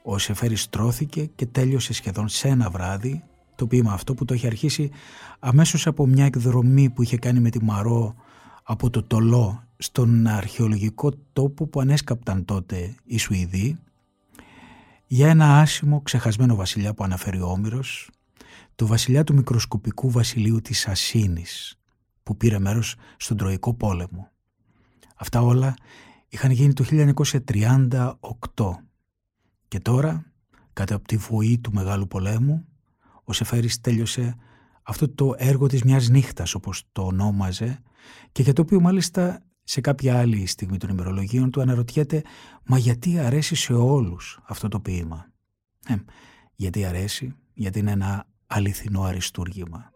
Ο 0.04 0.18
Σεφέρι 0.18 0.56
στρώθηκε 0.56 1.26
και 1.36 1.46
τέλειωσε 1.46 1.94
σχεδόν 1.94 2.28
σε 2.28 2.48
ένα 2.48 2.70
βράδυ 2.70 3.24
το 3.56 3.68
ποίημα 3.68 3.94
αυτό 3.94 4.14
που 4.14 4.26
το 4.26 4.34
έχει 4.34 4.46
αρχίσει 4.46 4.92
αμέσως 5.40 5.88
από 5.88 6.06
μια 6.08 6.26
εκδρομή 6.26 6.90
που 6.90 7.02
είχε 7.02 7.18
κάνει 7.18 7.40
με 7.40 7.50
τη 7.50 7.64
Μαρό 7.64 8.16
από 8.64 8.90
το 8.90 9.04
Τολό 9.04 9.64
στον 9.78 10.28
αρχαιολογικό 10.28 11.12
τόπο 11.34 11.68
που 11.68 11.80
ανέσκαπταν 11.80 12.46
τότε 12.46 12.96
οι 13.06 13.18
Σουηδοί 13.18 13.78
για 15.08 15.30
ένα 15.30 15.60
άσημο 15.60 16.02
ξεχασμένο 16.02 16.56
βασιλιά 16.56 16.94
που 16.94 17.04
αναφέρει 17.04 17.42
ο 17.42 17.48
Όμηρος 17.48 18.10
το 18.76 18.88
βασιλιά 18.88 19.24
του 19.24 19.34
μικροσκοπικού 19.34 20.10
βασιλείου 20.10 20.62
της 20.62 20.88
Ασίνης 20.88 21.80
που 22.24 22.38
πήρε 22.38 22.60
μέρος 22.60 22.96
στον 23.18 23.38
Τροϊκό 23.38 23.74
πόλεμο. 23.74 24.32
Αυτά 25.16 25.42
όλα 25.42 25.74
είχαν 26.30 26.52
γίνει 26.52 26.74
το 26.74 26.86
1938 26.90 28.14
και 29.68 29.80
τώρα, 29.80 30.26
κατά 30.74 30.96
από 30.96 31.08
τη 31.08 31.18
βοή 31.18 31.58
του 31.58 31.72
Μεγάλου 31.74 32.08
Πολέμου, 32.08 32.66
ο 33.24 33.34
Σεφέρης 33.34 33.82
τέλειωσε 33.82 34.36
αυτό 34.84 35.10
το 35.10 35.34
έργο 35.38 35.68
της 35.68 35.84
μιας 35.84 36.10
νύχτας 36.10 36.54
όπως 36.54 36.84
το 36.92 37.02
ονόμαζε 37.02 37.80
και 38.32 38.42
για 38.42 38.54
το 38.54 38.62
οποίο 38.62 38.82
μάλιστα 38.82 39.44
σε 39.64 39.82
κάποια 39.82 40.20
άλλη 40.20 40.46
στιγμή 40.46 40.78
των 40.78 40.90
ημερολογίων 40.90 41.52
του 41.52 41.62
αναρωτιέται 41.62 42.24
«Μα 42.66 42.78
γιατί 42.78 43.20
αρέσει 43.20 43.56
σε 43.56 43.74
όλους 43.74 44.40
αυτό 44.44 44.68
το 44.68 44.80
ποίημα» 44.80 45.32
ε, 45.88 45.96
Γιατί 46.56 46.86
αρέσει, 46.86 47.36
γιατί 47.54 47.80
είναι 47.80 47.92
ένα 47.92 48.28
αληθινό 48.48 49.02
αριστούργημα. 49.02 49.93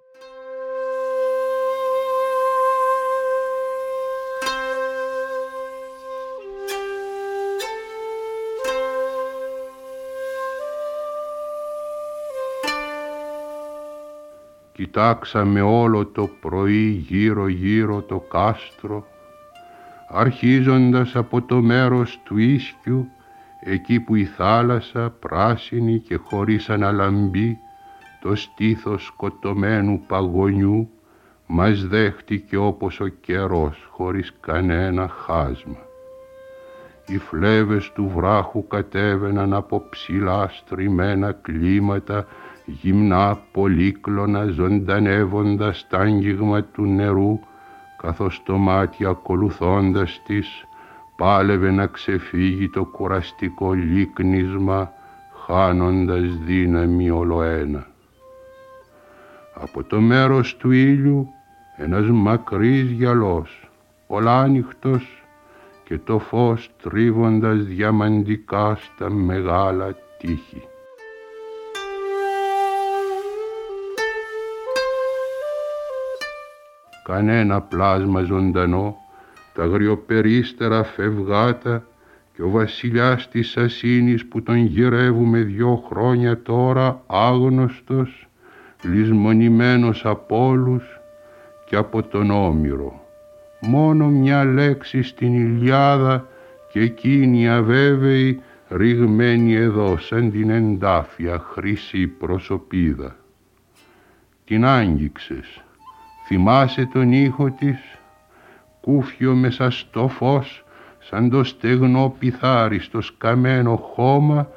Κοιτάξαμε 14.77 15.61
όλο 15.61 16.05
το 16.05 16.29
πρωί 16.41 16.87
γύρω 16.87 17.47
γύρω 17.47 18.01
το 18.01 18.19
κάστρο, 18.19 19.05
αρχίζοντας 20.09 21.15
από 21.15 21.41
το 21.41 21.61
μέρος 21.61 22.19
του 22.23 22.37
ίσκιου, 22.37 23.07
εκεί 23.63 23.99
που 23.99 24.15
η 24.15 24.25
θάλασσα 24.25 25.09
πράσινη 25.19 25.99
και 25.99 26.15
χωρίς 26.15 26.69
αναλαμπή, 26.69 27.57
το 28.21 28.35
στήθος 28.35 29.05
σκοτωμένου 29.05 30.01
παγωνιού, 30.07 30.89
μας 31.47 31.87
δέχτηκε 31.87 32.57
όπως 32.57 32.99
ο 32.99 33.07
καιρός 33.07 33.87
χωρίς 33.91 34.33
κανένα 34.39 35.07
χάσμα. 35.07 35.77
Οι 37.07 37.17
φλέβες 37.17 37.91
του 37.91 38.11
βράχου 38.15 38.67
κατέβαιναν 38.67 39.53
από 39.53 39.83
ψηλά 39.89 40.49
στριμμένα 40.49 41.31
κλίματα 41.31 42.25
γυμνά 42.67 43.39
πολύκλωνα 43.51 44.45
ζωντανεύοντας 44.45 45.87
τ' 45.89 45.93
άγγιγμα 45.93 46.63
του 46.63 46.85
νερού 46.85 47.39
καθώς 48.01 48.41
το 48.45 48.57
μάτι 48.57 49.05
ακολουθώντας 49.05 50.21
της 50.25 50.65
πάλευε 51.17 51.71
να 51.71 51.85
ξεφύγει 51.85 52.69
το 52.69 52.83
κουραστικό 52.85 53.73
λίκνισμα 53.73 54.91
χάνοντας 55.45 56.37
δύναμη 56.45 57.09
ολοένα. 57.09 57.87
Από 59.53 59.83
το 59.83 60.01
μέρος 60.01 60.57
του 60.57 60.71
ήλιου 60.71 61.27
ένας 61.77 62.09
μακρύς 62.09 62.91
γυαλός, 62.91 63.69
ολάνυχτος 64.07 65.23
και 65.83 65.97
το 65.97 66.19
φως 66.19 66.69
τρίβοντας 66.81 67.57
διαμαντικά 67.63 68.75
στα 68.75 69.09
μεγάλα 69.09 69.95
τείχη. 70.17 70.63
Κανένα 77.07 77.61
πλάσμα 77.61 78.21
ζωντανό, 78.21 78.97
τα 79.53 79.63
αγριοπερίστερα 79.63 80.83
φευγάτα 80.83 81.83
και 82.33 82.41
ο 82.41 82.49
βασιλιάς 82.49 83.29
της 83.29 83.57
Ασίνης 83.57 84.25
που 84.25 84.43
τον 84.43 84.55
γυρεύουμε 84.55 85.39
δυο 85.39 85.83
χρόνια 85.89 86.41
τώρα 86.41 87.01
άγνωστος, 87.07 88.27
λησμονημένος 88.83 90.05
από 90.05 90.47
όλους 90.47 90.99
και 91.65 91.75
από 91.75 92.03
τον 92.03 92.31
Όμηρο. 92.31 93.01
Μόνο 93.61 94.07
μια 94.07 94.43
λέξη 94.43 95.01
στην 95.01 95.33
Ιλιάδα 95.33 96.27
και 96.71 96.79
εκείνη 96.79 97.49
αβέβαιη 97.49 98.41
ρηγμένη 98.69 99.53
εδώ 99.53 99.97
σαν 99.97 100.31
την 100.31 100.49
εντάφια 100.49 101.39
χρυσή 101.39 102.07
προσωπίδα. 102.07 103.15
Την 104.45 104.65
άγγιξες 104.65 105.61
Θυμάσαι 106.27 106.85
τον 106.85 107.11
ήχο 107.11 107.51
της, 107.51 107.79
κούφιο 108.81 109.33
μέσα 109.35 109.69
στο 109.69 110.07
φως, 110.07 110.65
σαν 110.99 111.29
το 111.29 111.43
στεγνό 111.43 112.15
πιθάρι 112.19 112.79
στο 112.79 113.01
σκαμμένο 113.01 113.75
χώμα 113.75 114.47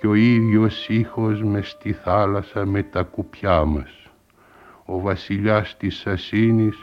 και 0.00 0.06
ο 0.06 0.14
ίδιος 0.14 0.88
ήχος 0.88 1.42
μες 1.42 1.68
στη 1.68 1.92
θάλασσα 1.92 2.66
με 2.66 2.82
τα 2.82 3.02
κουπιά 3.02 3.64
μας. 3.64 3.90
Ο 4.84 5.00
βασιλιάς 5.00 5.76
της 5.76 6.06
Ασίνης, 6.06 6.76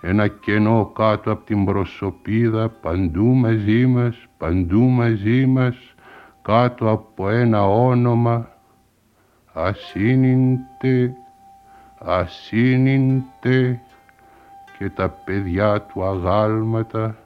ένα 0.00 0.26
κενό 0.26 0.92
κάτω 0.94 1.30
από 1.30 1.44
την 1.44 1.64
προσωπίδα, 1.64 2.68
παντού 2.68 3.26
μαζί 3.26 3.86
μας, 3.86 4.26
παντού 4.38 4.80
μαζί 4.80 5.46
μας, 5.46 5.76
κάτω 6.42 6.90
από 6.90 7.28
ένα 7.28 7.66
όνομα, 7.66 8.48
Ασύνιντε, 9.52 11.14
ασύνυντε 11.98 13.80
και 14.78 14.90
τα 14.90 15.08
παιδιά 15.08 15.82
του 15.82 16.04
αγάλματα 16.04 17.16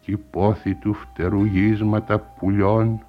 κι 0.00 0.10
η 0.10 0.16
πόθη 0.16 0.74
του 0.74 0.94
φτερουγίσματα 0.94 2.18
πουλιών 2.18 3.04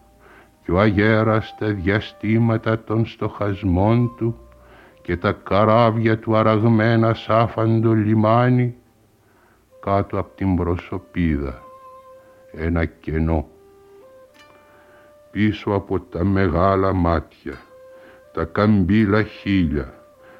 κι 0.63 0.71
ο 0.71 0.79
αγέρας 0.79 1.55
τα 1.59 1.67
διαστήματα 1.67 2.83
των 2.83 3.05
στοχασμών 3.05 4.11
του 4.17 4.39
και 5.01 5.17
τα 5.17 5.31
καράβια 5.31 6.19
του 6.19 6.35
αραγμένα 6.35 7.13
σάφαντο 7.13 7.93
λιμάνι 7.93 8.75
κάτω 9.79 10.19
από 10.19 10.35
την 10.35 10.55
προσωπίδα. 10.55 11.61
Ένα 12.51 12.85
κενό. 12.85 13.47
Πίσω 15.31 15.71
από 15.71 15.99
τα 15.99 16.23
μεγάλα 16.23 16.93
μάτια 16.93 17.53
τα 18.33 18.43
καμπύλα 18.43 19.23
χίλια 19.23 19.93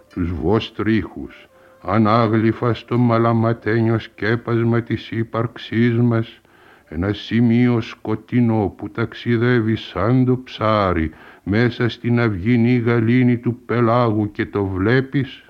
τους 0.10 0.34
βοστρίχους 0.34 1.48
ανάγλυφα 1.88 2.74
στο 2.74 2.98
μαλαματένιο 2.98 4.00
σκέπασμα 4.00 4.82
της 4.82 5.12
ύπαρξής 5.12 5.98
μας 5.98 6.40
ένα 6.88 7.14
σημείο 7.14 7.82
σκοτεινό 7.82 8.74
που 8.78 8.90
ταξιδεύει 8.90 9.76
σαν 9.76 10.26
το 10.26 10.38
ψάρι 10.38 11.12
μέσα 11.44 11.90
στην 11.90 12.20
αυγινή 12.20 12.78
γαλήνη 12.78 13.38
του 13.38 13.60
πελάγου 13.66 14.32
και 14.32 14.46
το 14.46 14.66
βλέπεις; 14.66 15.44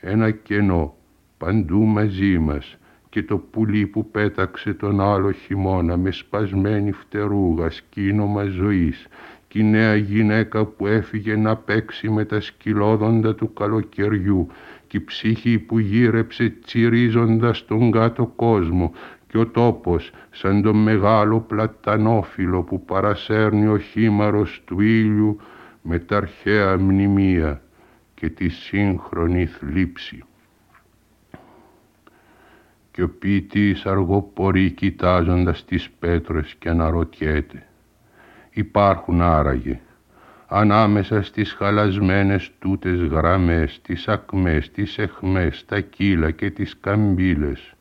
Ένα 0.00 0.30
κενό 0.30 0.94
παντού 1.38 1.84
μαζί 1.84 2.38
μας 2.38 2.76
και 3.08 3.22
το 3.22 3.38
πουλί 3.38 3.86
που 3.86 4.10
πέταξε 4.10 4.74
τον 4.74 5.00
άλλο 5.00 5.32
χειμώνα 5.32 5.96
με 5.96 6.10
σπασμένη 6.10 6.92
φτερούγα 6.92 7.70
σκήνομα 7.70 8.44
ζωής 8.44 9.06
και 9.48 9.58
η 9.58 9.64
νέα 9.64 9.96
γυναίκα 9.96 10.64
που 10.64 10.86
έφυγε 10.86 11.36
να 11.36 11.56
παίξει 11.56 12.10
με 12.10 12.24
τα 12.24 12.40
σκυλόδοντα 12.40 13.34
του 13.34 13.52
καλοκαιριού 13.52 14.48
και 14.86 14.96
η 14.96 15.04
ψυχή 15.04 15.58
που 15.58 15.78
γύρεψε 15.78 16.50
τσιρίζοντας 16.64 17.64
τον 17.64 17.90
κάτω 17.90 18.26
κόσμο 18.26 18.92
και 19.26 19.38
ο 19.38 19.46
τόπος 19.46 20.10
σαν 20.30 20.62
το 20.62 20.74
μεγάλο 20.74 21.40
πλατανόφυλλο 21.40 22.62
που 22.62 22.84
παρασέρνει 22.84 23.66
ο 23.66 23.78
χήμαρος 23.78 24.62
του 24.64 24.80
ήλιου 24.80 25.40
με 25.82 25.98
τα 25.98 26.16
αρχαία 26.16 26.78
μνημεία 26.78 27.62
και 28.14 28.28
τη 28.28 28.48
σύγχρονη 28.48 29.46
θλίψη. 29.46 30.24
Και 32.90 33.02
ο 33.02 33.08
ποιητής 33.08 33.86
αργοπορεί 33.86 34.70
κοιτάζοντας 34.70 35.64
τις 35.64 35.90
πέτρες 35.98 36.54
και 36.58 36.68
αναρωτιέται. 36.68 37.66
Υπάρχουν 38.50 39.20
άραγε 39.20 39.80
ανάμεσα 40.48 41.22
στις 41.22 41.52
χαλασμένες 41.52 42.50
τούτες 42.58 43.00
γραμμές, 43.00 43.80
τις 43.82 44.08
ακμές, 44.08 44.70
τις 44.70 44.98
εχμές, 44.98 45.64
τα 45.66 45.80
κύλα 45.80 46.30
και 46.30 46.50
τις 46.50 46.78
καμπύλες. 46.80 47.74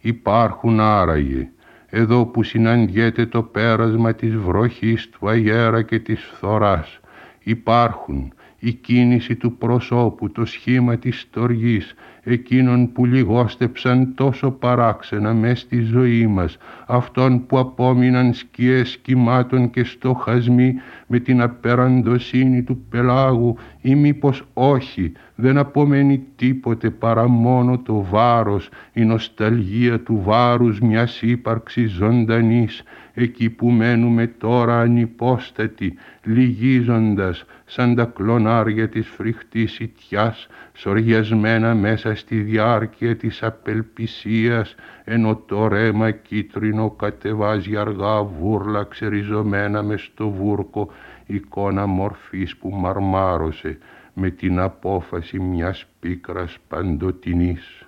Υπάρχουν 0.00 0.80
άραγε 0.80 1.50
εδώ 1.86 2.26
που 2.26 2.42
συναντιέται 2.42 3.26
το 3.26 3.42
πέρασμα 3.42 4.14
της 4.14 4.36
βροχής 4.36 5.08
του 5.10 5.28
αγέρα 5.28 5.82
και 5.82 5.98
της 5.98 6.24
φθοράς 6.24 7.00
υπάρχουν 7.42 8.32
η 8.58 8.72
κίνηση 8.72 9.36
του 9.36 9.56
προσώπου, 9.56 10.32
το 10.32 10.44
σχήμα 10.44 10.96
της 10.98 11.20
στοργής, 11.20 11.94
εκείνων 12.24 12.92
που 12.92 13.04
λιγόστεψαν 13.04 14.14
τόσο 14.14 14.50
παράξενα 14.50 15.34
μες 15.34 15.60
στη 15.60 15.80
ζωή 15.80 16.26
μας, 16.26 16.56
αυτών 16.86 17.46
που 17.46 17.58
απόμειναν 17.58 18.34
σκιές 18.34 18.98
κυμάτων 19.02 19.70
και 19.70 19.84
στοχασμοί 19.84 20.74
με 21.06 21.18
την 21.18 21.40
απεραντοσύνη 21.40 22.62
του 22.62 22.84
πελάγου 22.90 23.56
ή 23.80 23.94
μήπως 23.94 24.42
όχι, 24.52 25.12
δεν 25.34 25.58
απομένει 25.58 26.24
τίποτε 26.36 26.90
παρά 26.90 27.28
μόνο 27.28 27.78
το 27.78 28.06
βάρος, 28.10 28.68
η 28.92 29.04
νοσταλγία 29.04 30.00
του 30.00 30.22
βάρους 30.24 30.80
μιας 30.80 31.22
ύπαρξης 31.22 31.90
ζωντανής, 31.90 32.82
εκεί 33.14 33.50
που 33.50 33.70
μένουμε 33.70 34.26
τώρα 34.26 34.80
ανυπόστατοι, 34.80 35.94
λυγίζοντας 36.22 37.44
σαν 37.64 37.94
τα 37.94 38.04
κλονάρια 38.04 38.88
της 38.88 39.08
φρικτής 39.08 39.78
ιτιάς, 39.78 40.46
σοριασμένα 40.82 41.74
μέσα 41.74 42.14
στη 42.14 42.40
διάρκεια 42.40 43.16
της 43.16 43.42
απελπισίας, 43.42 44.74
ενώ 45.04 45.36
το 45.36 45.68
ρέμα 45.68 46.10
κίτρινο 46.10 46.90
κατεβάζει 46.90 47.76
αργά 47.76 48.22
βούρλα 48.22 48.84
ξεριζωμένα 48.84 49.82
μες 49.82 50.02
στο 50.02 50.30
βούρκο, 50.30 50.90
εικόνα 51.26 51.86
μορφής 51.86 52.56
που 52.56 52.70
μαρμάρωσε 52.70 53.78
με 54.12 54.30
την 54.30 54.58
απόφαση 54.58 55.38
μιας 55.38 55.86
πίκρας 56.00 56.58
παντοτινής. 56.68 57.86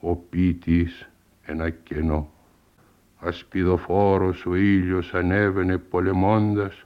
Ο 0.00 0.16
ποιητής 0.16 1.08
ένα 1.42 1.70
κενό. 1.70 2.30
Ασπιδοφόρος 3.20 4.46
ο 4.46 4.54
ήλιος 4.54 5.14
ανέβαινε 5.14 5.78
πολεμώντας 5.78 6.84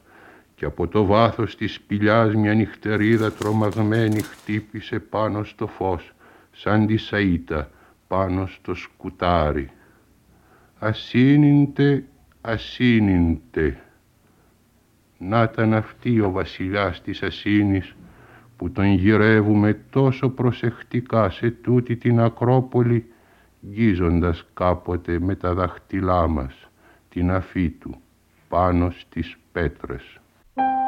και 0.54 0.64
από 0.64 0.88
το 0.88 1.04
βάθος 1.04 1.56
της 1.56 1.74
σπηλιάς 1.74 2.34
μια 2.34 2.54
νυχτερίδα 2.54 3.32
τρομαγμένη 3.32 4.22
χτύπησε 4.22 4.98
πάνω 4.98 5.44
στο 5.44 5.66
φως 5.66 6.12
σαν 6.52 6.86
τη 6.86 6.96
σαΐτα 6.96 7.68
πάνω 8.08 8.46
στο 8.46 8.74
σκουτάρι. 8.74 9.70
Ασύνυντε, 10.78 12.04
ασύνυντε. 12.40 13.78
Να 15.18 15.42
ήταν 15.42 15.74
αυτή 15.74 16.20
ο 16.20 16.30
βασιλιάς 16.30 17.02
της 17.02 17.22
Ασύνης 17.22 17.94
που 18.56 18.70
τον 18.70 18.84
γυρεύουμε 18.84 19.80
τόσο 19.90 20.28
προσεκτικά 20.28 21.30
σε 21.30 21.50
τούτη 21.50 21.96
την 21.96 22.20
Ακρόπολη 22.20 23.12
γκίζοντας 23.66 24.46
κάποτε 24.54 25.18
με 25.18 25.34
τα 25.34 25.54
δαχτυλά 25.54 26.26
μας 26.26 26.68
την 27.08 27.30
αφή 27.30 27.70
του 27.70 27.96
πάνω 28.48 28.90
στις 28.90 29.36
πέτρες. 29.52 30.18
Bye. 30.56 30.83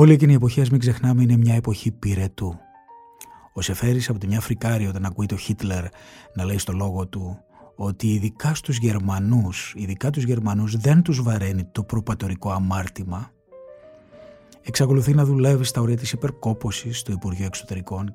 Όλη 0.00 0.12
εκείνη 0.12 0.32
η 0.32 0.34
εποχή, 0.34 0.60
ας 0.60 0.70
μην 0.70 0.80
ξεχνάμε, 0.80 1.22
είναι 1.22 1.36
μια 1.36 1.54
εποχή 1.54 1.90
πυρετού. 1.90 2.58
Ο 3.52 3.60
Σεφέρης 3.60 4.08
από 4.08 4.18
τη 4.18 4.26
μια 4.26 4.40
φρικάρει 4.40 4.86
όταν 4.86 5.04
ακούει 5.04 5.26
το 5.26 5.36
Χίτλερ 5.36 5.84
να 6.34 6.44
λέει 6.44 6.58
στο 6.58 6.72
λόγο 6.72 7.06
του 7.06 7.38
ότι 7.76 8.12
ειδικά 8.12 8.54
στους 8.54 8.76
Γερμανούς, 8.76 9.74
ειδικά 9.76 10.10
τους 10.10 10.22
Γερμανούς 10.24 10.76
δεν 10.76 11.02
τους 11.02 11.22
βαραίνει 11.22 11.64
το 11.64 11.82
προπατορικό 11.82 12.50
αμάρτημα. 12.50 13.30
Εξακολουθεί 14.62 15.14
να 15.14 15.24
δουλεύει 15.24 15.64
στα 15.64 15.80
ωρία 15.80 15.96
της 15.96 16.12
υπερκόπωσης 16.12 16.98
στο 16.98 17.12
Υπουργείο 17.12 17.46
Εξωτερικών. 17.46 18.14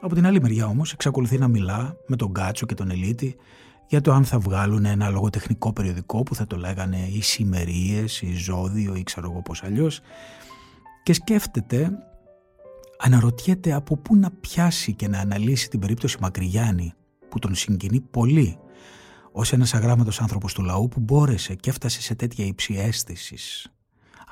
Από 0.00 0.14
την 0.14 0.26
άλλη 0.26 0.40
μεριά 0.40 0.66
όμως 0.66 0.92
εξακολουθεί 0.92 1.38
να 1.38 1.48
μιλά 1.48 1.96
με 2.06 2.16
τον 2.16 2.32
Κάτσο 2.32 2.66
και 2.66 2.74
τον 2.74 2.90
Ελίτη 2.90 3.36
για 3.86 4.00
το 4.00 4.12
αν 4.12 4.24
θα 4.24 4.38
βγάλουν 4.38 4.84
ένα 4.84 5.08
λογοτεχνικό 5.08 5.72
περιοδικό 5.72 6.22
που 6.22 6.34
θα 6.34 6.46
το 6.46 6.56
λέγανε 6.56 7.08
οι 7.12 7.22
Σημερίες, 7.22 8.22
η 8.22 8.34
Ζώδιο 8.34 8.94
ή 8.94 9.02
ξέρω 9.02 9.30
εγώ 9.30 9.42
πώς 9.42 9.62
αλλιώς 9.62 10.00
και 11.04 11.12
σκέφτεται, 11.12 11.90
αναρωτιέται 12.98 13.72
από 13.72 13.96
πού 13.96 14.16
να 14.16 14.30
πιάσει 14.30 14.94
και 14.94 15.08
να 15.08 15.18
αναλύσει 15.18 15.70
την 15.70 15.80
περίπτωση 15.80 16.16
Μακρυγιάννη 16.20 16.92
που 17.28 17.38
τον 17.38 17.54
συγκινεί 17.54 18.00
πολύ 18.00 18.58
ως 19.32 19.52
ένας 19.52 19.74
αγράμματος 19.74 20.20
άνθρωπος 20.20 20.54
του 20.54 20.62
λαού 20.62 20.88
που 20.88 21.00
μπόρεσε 21.00 21.54
και 21.54 21.70
έφτασε 21.70 22.02
σε 22.02 22.14
τέτοια 22.14 22.44
υψη 22.44 22.74
αίσθησης, 22.74 23.72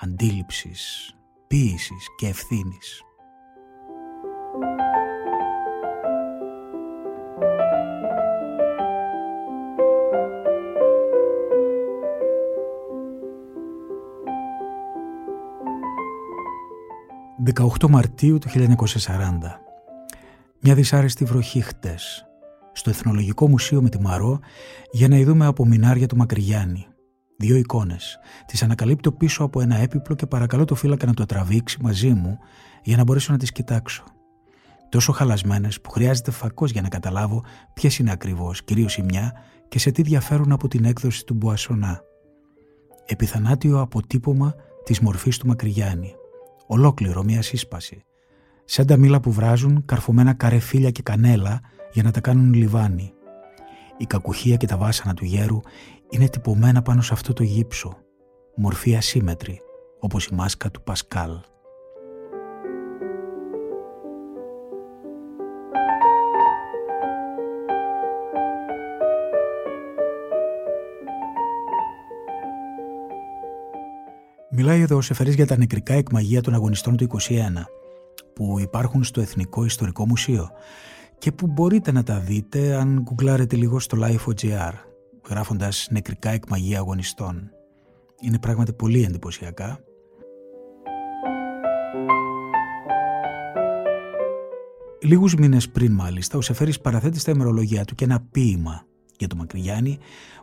αντίληψης, 0.00 1.14
ποίησης 1.46 2.06
και 2.16 2.26
ευθύνης. 2.26 3.02
18 17.54 17.88
Μαρτίου 17.88 18.38
του 18.38 18.48
1940. 18.48 18.58
Μια 20.60 20.74
δυσάρεστη 20.74 21.24
βροχή 21.24 21.60
χτες, 21.60 22.24
στο 22.72 22.90
Εθνολογικό 22.90 23.48
Μουσείο 23.48 23.82
με 23.82 23.88
τη 23.88 24.00
Μαρό, 24.00 24.40
για 24.90 25.08
να 25.08 25.16
ειδούμε 25.16 25.46
από 25.46 25.66
μινάρια 25.66 26.06
του 26.06 26.16
Μακρυγιάννη. 26.16 26.86
Δύο 27.36 27.56
εικόνες. 27.56 28.18
Τις 28.46 28.62
ανακαλύπτω 28.62 29.12
πίσω 29.12 29.44
από 29.44 29.60
ένα 29.60 29.76
έπιπλο 29.76 30.14
και 30.14 30.26
παρακαλώ 30.26 30.64
το 30.64 30.74
φύλακα 30.74 31.06
να 31.06 31.14
το 31.14 31.26
τραβήξει 31.26 31.78
μαζί 31.80 32.10
μου 32.10 32.38
για 32.82 32.96
να 32.96 33.04
μπορέσω 33.04 33.32
να 33.32 33.38
τις 33.38 33.52
κοιτάξω. 33.52 34.04
Τόσο 34.88 35.12
χαλασμένες 35.12 35.80
που 35.80 35.90
χρειάζεται 35.90 36.30
φακός 36.30 36.70
για 36.70 36.82
να 36.82 36.88
καταλάβω 36.88 37.44
ποιες 37.74 37.98
είναι 37.98 38.10
ακριβώς, 38.10 38.64
κυρίως 38.64 38.96
η 38.96 39.02
μια, 39.02 39.32
και 39.68 39.78
σε 39.78 39.90
τι 39.90 40.02
διαφέρουν 40.02 40.52
από 40.52 40.68
την 40.68 40.84
έκδοση 40.84 41.24
του 41.24 41.34
Μπουασονά. 41.34 42.00
Επιθανάτιο 43.06 43.80
αποτύπωμα 43.80 44.54
της 44.84 45.00
μορφής 45.00 45.38
του 45.38 45.46
Μακρυγιάννη 45.46 46.14
ολόκληρο 46.66 47.22
μια 47.22 47.42
σύσπαση. 47.42 48.04
Σαν 48.64 48.86
τα 48.86 48.96
μήλα 48.96 49.20
που 49.20 49.32
βράζουν 49.32 49.84
καρφωμένα 49.84 50.32
καρεφίλια 50.32 50.90
και 50.90 51.02
κανέλα 51.02 51.60
για 51.92 52.02
να 52.02 52.10
τα 52.10 52.20
κάνουν 52.20 52.54
λιβάνι. 52.54 53.12
Η 53.96 54.04
κακουχία 54.06 54.56
και 54.56 54.66
τα 54.66 54.76
βάσανα 54.76 55.14
του 55.14 55.24
γέρου 55.24 55.60
είναι 56.08 56.28
τυπωμένα 56.28 56.82
πάνω 56.82 57.02
σε 57.02 57.12
αυτό 57.12 57.32
το 57.32 57.42
γύψο, 57.42 57.96
μορφή 58.56 58.96
ασύμετρη, 58.96 59.60
όπως 60.00 60.26
η 60.26 60.34
μάσκα 60.34 60.70
του 60.70 60.82
Πασκάλ. 60.82 61.30
Μιλάει 74.72 74.86
εδώ 74.86 74.96
ο 74.96 75.00
Σεφερής 75.00 75.34
για 75.34 75.46
τα 75.46 75.56
νεκρικά 75.56 75.94
εκμαγεία 75.94 76.40
των 76.40 76.54
αγωνιστών 76.54 76.96
του 76.96 77.06
21 77.06 77.16
που 78.34 78.58
υπάρχουν 78.58 79.04
στο 79.04 79.20
Εθνικό 79.20 79.64
Ιστορικό 79.64 80.06
Μουσείο 80.06 80.50
και 81.18 81.32
που 81.32 81.46
μπορείτε 81.46 81.92
να 81.92 82.02
τα 82.02 82.18
δείτε 82.18 82.74
αν 82.74 83.00
γκουγκλάρετε 83.02 83.56
λίγο 83.56 83.78
στο 83.78 83.98
Life.gr 84.00 84.72
γράφοντας 85.28 85.88
νεκρικά 85.90 86.30
εκμαγεία 86.30 86.78
αγωνιστών. 86.78 87.50
Είναι 88.20 88.38
πράγματι 88.38 88.72
πολύ 88.72 89.02
εντυπωσιακά. 89.02 89.78
Λίγους 95.02 95.34
μήνες 95.34 95.68
πριν 95.68 95.92
μάλιστα 95.92 96.38
ο 96.38 96.40
Σεφέρης 96.40 96.80
παραθέτει 96.80 97.18
στα 97.18 97.30
ημερολογία 97.30 97.84
του 97.84 97.94
και 97.94 98.04
ένα 98.04 98.20
ποίημα 98.30 98.86
για 99.18 99.28
τον 99.28 99.38
Μακρυγιάννη 99.38 99.98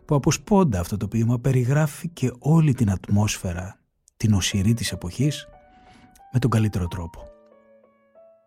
που 0.06 0.16
από 0.16 0.32
σπόντα 0.32 0.80
αυτό 0.80 0.98
το 0.98 1.08
ποίημα 1.08 1.40
περιγράφει 1.40 2.10
και 2.10 2.32
όλη 2.40 2.74
την 2.74 2.92
ατμόσφαιρα 2.92 3.79
την 4.20 4.34
οσυρή 4.34 4.74
της 4.74 4.92
εποχής 4.92 5.48
με 6.32 6.40
τον 6.40 6.50
καλύτερο 6.50 6.88
τρόπο. 6.88 7.24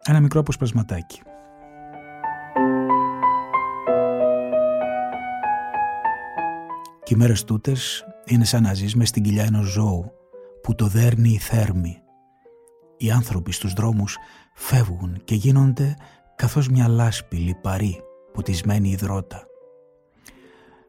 Ένα 0.03 0.21
μικρό 0.21 0.41
αποσπασματάκι. 0.41 1.21
Και 7.03 7.15
οι 7.15 7.17
μέρες 7.17 7.45
τούτες 7.45 8.05
είναι 8.27 8.45
σαν 8.45 8.63
να 8.63 8.75
ζεις 8.75 8.95
μες 8.95 9.09
στην 9.09 9.23
κοιλιά 9.23 9.45
ενός 9.45 9.67
ζώου 9.67 10.13
που 10.63 10.75
το 10.75 10.87
δέρνει 10.87 11.31
η 11.31 11.39
θέρμη. 11.39 12.03
Οι 12.97 13.11
άνθρωποι 13.11 13.53
στους 13.53 13.73
δρόμους 13.73 14.17
φεύγουν 14.55 15.21
και 15.25 15.35
γίνονται 15.35 15.95
καθώς 16.37 16.69
μια 16.69 16.89
λάσπη 16.89 17.37
λιπαρή 17.37 18.01
ποτισμένη 18.33 18.91
υδρότα. 18.91 19.47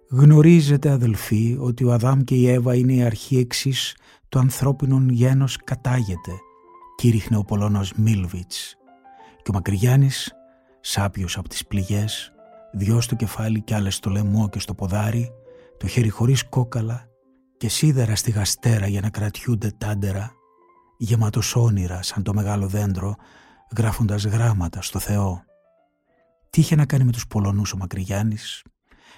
Γνωρίζετε 0.10 0.90
αδελφοί 0.90 1.58
ότι 1.60 1.84
ο 1.84 1.92
Αδάμ 1.92 2.22
και 2.22 2.36
η 2.36 2.50
Εύα 2.50 2.76
είναι 2.76 2.94
η 2.94 3.04
αρχή 3.04 3.38
εξής 3.38 3.96
το 4.34 4.40
ανθρώπινο 4.40 5.06
γένος 5.10 5.58
κατάγεται, 5.58 6.32
κήρυχνε 6.96 7.38
ο 7.38 7.44
Πολώνος 7.44 7.94
Μίλβιτς. 7.94 8.76
Και 9.42 9.50
ο 9.50 9.54
Μακρυγιάννης, 9.54 10.34
σάπιος 10.82 11.38
από 11.38 11.50
τις 11.50 11.68
πληγές, 11.68 12.32
δυο 12.74 13.02
στο 13.02 13.16
κεφάλι 13.16 13.62
και 13.62 13.76
άλλες 13.76 13.96
στο 13.96 14.10
λαιμό 14.10 14.50
και 14.50 14.60
στο 14.60 14.74
ποδάρι, 14.74 15.32
το 15.78 15.88
χέρι 15.88 16.10
χωρίς 16.10 16.50
κόκαλα 16.50 17.08
και 17.58 17.70
σίδερα 17.70 18.16
στη 18.16 18.32
γαστέρα 18.32 18.88
για 18.88 19.02
να 19.02 19.10
κρατιούνται 19.10 19.72
τάντερα, 19.78 20.32
γεμάτος 20.98 21.56
όνειρα 21.56 22.02
σαν 22.02 22.24
το 22.24 22.34
μεγάλο 22.34 22.68
δέντρο, 22.68 23.16
γράφοντας 23.78 24.26
γράμματα 24.26 24.82
στο 24.82 25.00
Θεό. 25.00 25.44
Τι 26.50 26.62
είχε 26.62 26.76
να 26.76 26.86
κάνει 26.86 27.04
με 27.04 27.12
τους 27.12 27.28
Πολωνούς 27.28 27.74
ο 27.74 27.78
Μακρυγιάννης, 27.78 28.64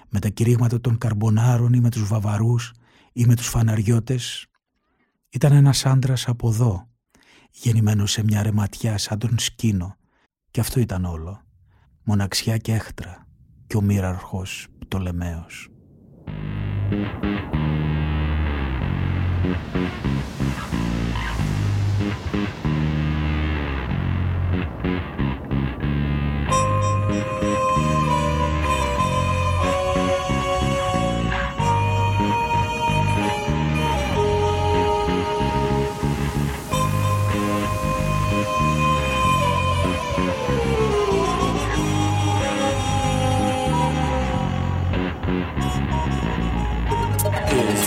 με 0.10 0.19
τα 0.19 0.30
κηρύγματα 0.30 0.82
των 0.82 0.97
Καρμπονάρων 0.97 1.73
ή 1.73 1.80
με 1.80 1.89
τους 1.89 2.08
Βαβαρούς 2.08 2.73
ή 3.13 3.25
με 3.25 3.36
τους 3.36 3.47
Φαναριώτες, 3.47 4.47
ήταν 5.36 5.52
ένας 5.52 5.86
άντρας 5.86 6.28
από 6.28 6.50
εδώ, 6.50 6.88
γεννημένος 7.52 8.12
σε 8.12 8.24
μια 8.24 8.43
ρεματιά 8.43 8.98
σαν 8.98 9.19
τον 9.19 9.39
σκήνο 9.39 9.95
και 10.52 10.60
αυτό 10.60 10.80
ήταν 10.80 11.06
όλο. 11.06 11.41
Μοναξιά 12.04 12.58
και 12.58 12.74
έχτρα 12.74 13.28
και 13.67 13.78
ο 13.78 13.82
μοίραρχος 13.82 14.67
Πτολεμαίος. 14.80 15.69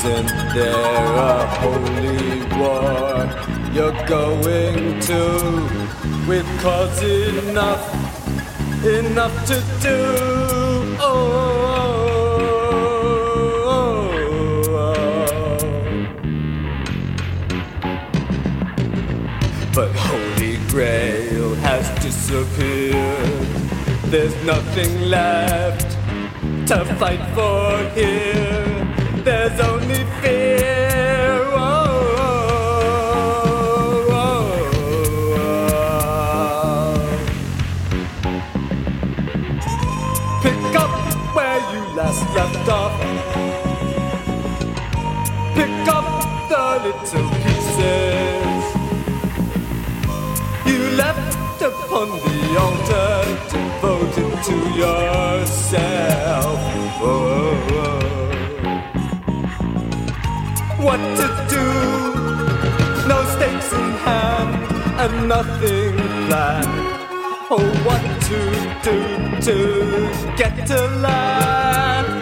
Isn't 0.08 0.32
there 0.54 1.04
a 1.16 1.46
holy 1.60 2.40
war 2.58 3.28
you're 3.74 3.92
going 4.06 5.00
to 5.00 5.22
with 6.26 6.46
cause 6.62 7.02
enough, 7.02 7.84
enough 8.86 9.46
to 9.48 9.56
do? 9.82 9.98
Oh, 10.98 11.08
oh, 13.66 14.08
But 19.74 19.90
Holy 19.94 20.56
Grail 20.68 21.54
has 21.56 21.86
disappeared. 22.02 23.46
There's 24.10 24.34
nothing 24.46 25.02
left 25.10 25.90
to 26.68 26.84
fight 26.96 27.20
for 27.34 27.90
here 27.90 28.67
there's 29.48 29.60
only 29.60 30.04
fear. 30.20 31.42
Oh, 31.52 31.58
oh, 34.10 34.10
oh, 34.10 34.44
Pick 40.42 40.74
up 40.76 40.92
where 41.34 41.60
you 41.72 41.80
last 41.96 42.24
left 42.34 42.68
off. 42.68 42.94
Pick 45.54 45.88
up 45.88 46.08
the 46.50 46.64
little 46.84 47.28
pieces 47.42 48.64
you 50.66 50.80
left 50.96 51.60
upon 51.62 52.08
the 52.10 52.38
altar 52.64 53.12
devoted 53.48 54.32
to 54.44 54.56
yourself. 54.78 56.58
Oh. 57.00 57.57
Nothing 65.42 65.94
planned. 66.26 66.68
Oh, 67.50 67.64
what 67.86 68.02
to 68.28 68.40
do 68.82 68.96
to 69.46 70.36
get 70.36 70.66
to 70.66 70.78
land? 71.04 72.17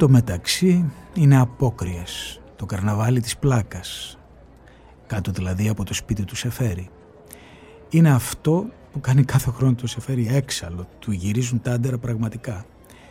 Τω 0.00 0.08
μεταξύ 0.08 0.90
είναι 1.14 1.40
απόκριες, 1.40 2.40
το 2.56 2.66
καρναβάλι 2.66 3.20
της 3.20 3.36
πλάκας, 3.36 4.18
κάτω 5.06 5.30
δηλαδή 5.30 5.68
από 5.68 5.84
το 5.84 5.94
σπίτι 5.94 6.24
του 6.24 6.36
Σεφέρη. 6.36 6.88
Είναι 7.88 8.10
αυτό 8.10 8.66
που 8.92 9.00
κάνει 9.00 9.24
κάθε 9.24 9.50
χρόνο 9.50 9.74
το 9.74 9.86
Σεφέρη 9.86 10.28
έξαλλο, 10.30 10.86
του 10.98 11.12
γυρίζουν 11.12 11.60
τα 11.60 11.72
άντερα 11.72 11.98
πραγματικά 11.98 12.64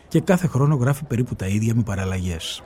και 0.07 0.21
κάθε 0.21 0.47
χρόνο 0.47 0.75
γράφει 0.75 1.03
περίπου 1.03 1.35
τα 1.35 1.47
ίδια 1.47 1.75
με 1.75 1.81
παραλλαγές. 1.81 2.63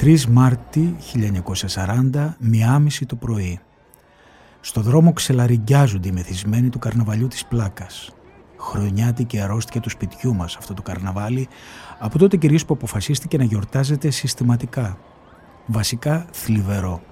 3 0.00 0.24
Μάρτη 0.24 0.96
1940, 2.12 2.34
μιάμιση 2.38 3.06
το 3.06 3.16
πρωί. 3.16 3.60
Στο 4.60 4.80
δρόμο 4.80 5.12
ξελαριγκιάζονται 5.12 6.08
οι 6.08 6.12
μεθυσμένοι 6.12 6.68
του 6.68 6.78
καρναβαλιού 6.78 7.26
της 7.26 7.46
πλάκας. 7.46 8.10
Χρονιάτικη 8.58 9.40
αρρώστια 9.40 9.80
του 9.80 9.90
σπιτιού 9.90 10.34
μας 10.34 10.56
αυτό 10.56 10.74
το 10.74 10.82
καρναβάλι, 10.82 11.48
από 11.98 12.18
τότε 12.18 12.36
κυρίως 12.36 12.64
που 12.64 12.74
αποφασίστηκε 12.74 13.36
να 13.36 13.44
γιορτάζεται 13.44 14.10
συστηματικά. 14.10 14.98
Βασικά 15.66 16.26
θλιβερό. 16.32 17.02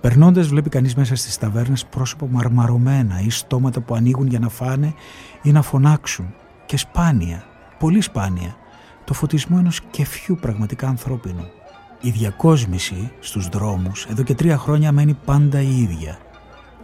Περνώντας, 0.00 0.46
βλέπει 0.46 0.68
κανείς 0.68 0.94
μέσα 0.94 1.16
στις 1.16 1.38
ταβέρνες 1.38 1.86
πρόσωπα 1.86 2.26
μαρμαρωμένα 2.30 3.20
ή 3.20 3.30
στόματα 3.30 3.80
που 3.80 3.94
ανοίγουν 3.94 4.26
για 4.26 4.38
να 4.38 4.48
φάνε 4.48 4.94
ή 5.42 5.52
να 5.52 5.62
φωνάξουν. 5.62 6.34
Και 6.66 6.76
σπάνια, 6.76 7.44
πολύ 7.78 8.00
σπάνια, 8.00 8.56
το 9.04 9.14
φωτισμό 9.14 9.56
ενός 9.60 9.80
κεφιού 9.90 10.36
πραγματικά 10.40 10.88
ανθρώπινου. 10.88 11.57
Η 12.00 12.10
διακόσμηση 12.10 13.12
στους 13.20 13.48
δρόμους 13.48 14.06
εδώ 14.10 14.22
και 14.22 14.34
τρία 14.34 14.58
χρόνια 14.58 14.92
μένει 14.92 15.14
πάντα 15.24 15.60
η 15.60 15.80
ίδια. 15.80 16.18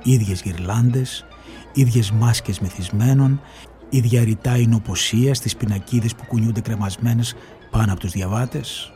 Ίδιες 0.03 0.43
γυρλάντες, 0.43 1.27
ίδιες 1.73 2.11
μάσκες 2.11 2.61
μεθυσμένων, 2.61 3.41
ίδια 3.89 4.25
ρητά 4.25 4.57
εινοποσία 4.57 5.35
στις 5.35 5.57
πινακίδες 5.57 6.15
που 6.15 6.25
κουνιούνται 6.27 6.61
κρεμασμένες 6.61 7.35
πάνω 7.71 7.93
από 7.93 8.01
τους 8.01 8.11
διαβάτες. 8.11 8.93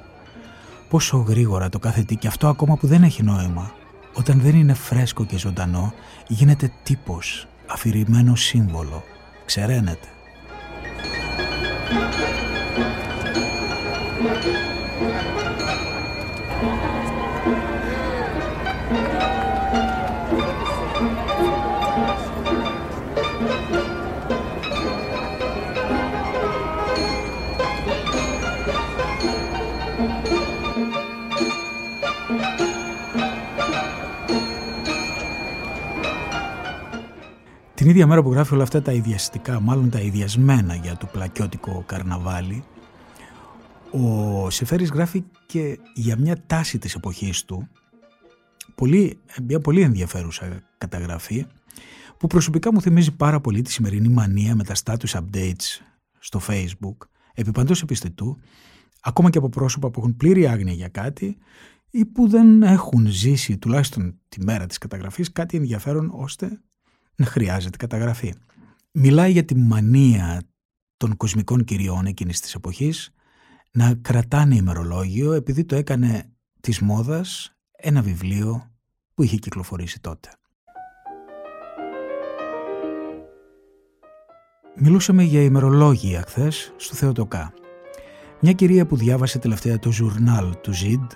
Πόσο 0.88 1.16
γρήγορα 1.16 1.68
το 1.68 1.78
κάθε 1.78 2.02
τι 2.02 2.16
και 2.16 2.26
αυτό 2.26 2.48
ακόμα 2.48 2.76
που 2.76 2.86
δεν 2.86 3.02
έχει 3.02 3.22
νόημα. 3.22 3.72
Όταν 4.14 4.40
δεν 4.40 4.54
είναι 4.54 4.74
φρέσκο 4.74 5.24
και 5.24 5.38
ζωντανό 5.38 5.92
γίνεται 6.28 6.72
τύπος, 6.82 7.46
αφηρημένο 7.66 8.34
σύμβολο. 8.34 9.02
Ξεραίνεται. 9.44 10.08
Ίδια 37.98 38.10
μέρα 38.10 38.22
που 38.22 38.32
γράφει 38.32 38.54
όλα 38.54 38.62
αυτά 38.62 38.82
τα 38.82 38.92
ιδιαστικά, 38.92 39.60
μάλλον 39.60 39.90
τα 39.90 40.00
ιδιασμένα 40.00 40.74
για 40.74 40.96
το 40.96 41.06
πλακιώτικο 41.06 41.82
καρναβάλι, 41.86 42.64
ο 43.90 44.50
Σεφέρης 44.50 44.90
γράφει 44.90 45.24
και 45.46 45.78
για 45.94 46.16
μια 46.18 46.42
τάση 46.46 46.78
της 46.78 46.94
εποχής 46.94 47.44
του, 47.44 47.68
πολύ, 48.74 49.18
μια 49.42 49.60
πολύ 49.60 49.80
ενδιαφέρουσα 49.80 50.62
καταγραφή, 50.78 51.46
που 52.18 52.26
προσωπικά 52.26 52.72
μου 52.72 52.80
θυμίζει 52.80 53.16
πάρα 53.16 53.40
πολύ 53.40 53.62
τη 53.62 53.72
σημερινή 53.72 54.08
μανία 54.08 54.54
με 54.54 54.64
τα 54.64 54.74
status 54.84 55.20
updates 55.20 55.80
στο 56.18 56.40
facebook, 56.48 56.96
επί 57.34 57.50
παντός 57.50 57.82
επιστητού, 57.82 58.38
ακόμα 59.00 59.30
και 59.30 59.38
από 59.38 59.48
πρόσωπα 59.48 59.90
που 59.90 60.00
έχουν 60.00 60.16
πλήρη 60.16 60.46
άγνοια 60.46 60.72
για 60.72 60.88
κάτι 60.88 61.36
ή 61.90 62.04
που 62.04 62.28
δεν 62.28 62.62
έχουν 62.62 63.06
ζήσει 63.06 63.58
τουλάχιστον 63.58 64.18
τη 64.28 64.44
μέρα 64.44 64.66
της 64.66 64.78
καταγραφής 64.78 65.32
κάτι 65.32 65.56
ενδιαφέρον 65.56 66.10
ώστε 66.14 66.60
να 67.18 67.26
χρειάζεται 67.26 67.76
καταγραφή. 67.76 68.34
Μιλάει 68.92 69.32
για 69.32 69.44
τη 69.44 69.54
μανία 69.56 70.42
των 70.96 71.16
κοσμικών 71.16 71.64
κυριών 71.64 72.06
εκείνης 72.06 72.40
της 72.40 72.54
εποχής 72.54 73.10
να 73.72 73.94
κρατάνε 73.94 74.54
ημερολόγιο 74.54 75.32
επειδή 75.32 75.64
το 75.64 75.76
έκανε 75.76 76.32
της 76.60 76.80
μόδας 76.80 77.52
ένα 77.76 78.02
βιβλίο 78.02 78.70
που 79.14 79.22
είχε 79.22 79.36
κυκλοφορήσει 79.36 80.00
τότε. 80.00 80.28
Μιλούσαμε 84.76 85.22
για 85.22 85.42
ημερολόγια 85.42 86.22
χθες 86.26 86.72
στο 86.76 86.94
Θεοτοκά. 86.94 87.52
Μια 88.40 88.52
κυρία 88.52 88.86
που 88.86 88.96
διάβασε 88.96 89.38
τελευταία 89.38 89.78
το 89.78 89.92
ζουρνάλ 89.92 90.60
του 90.60 90.72
Ζιντ 90.72 91.10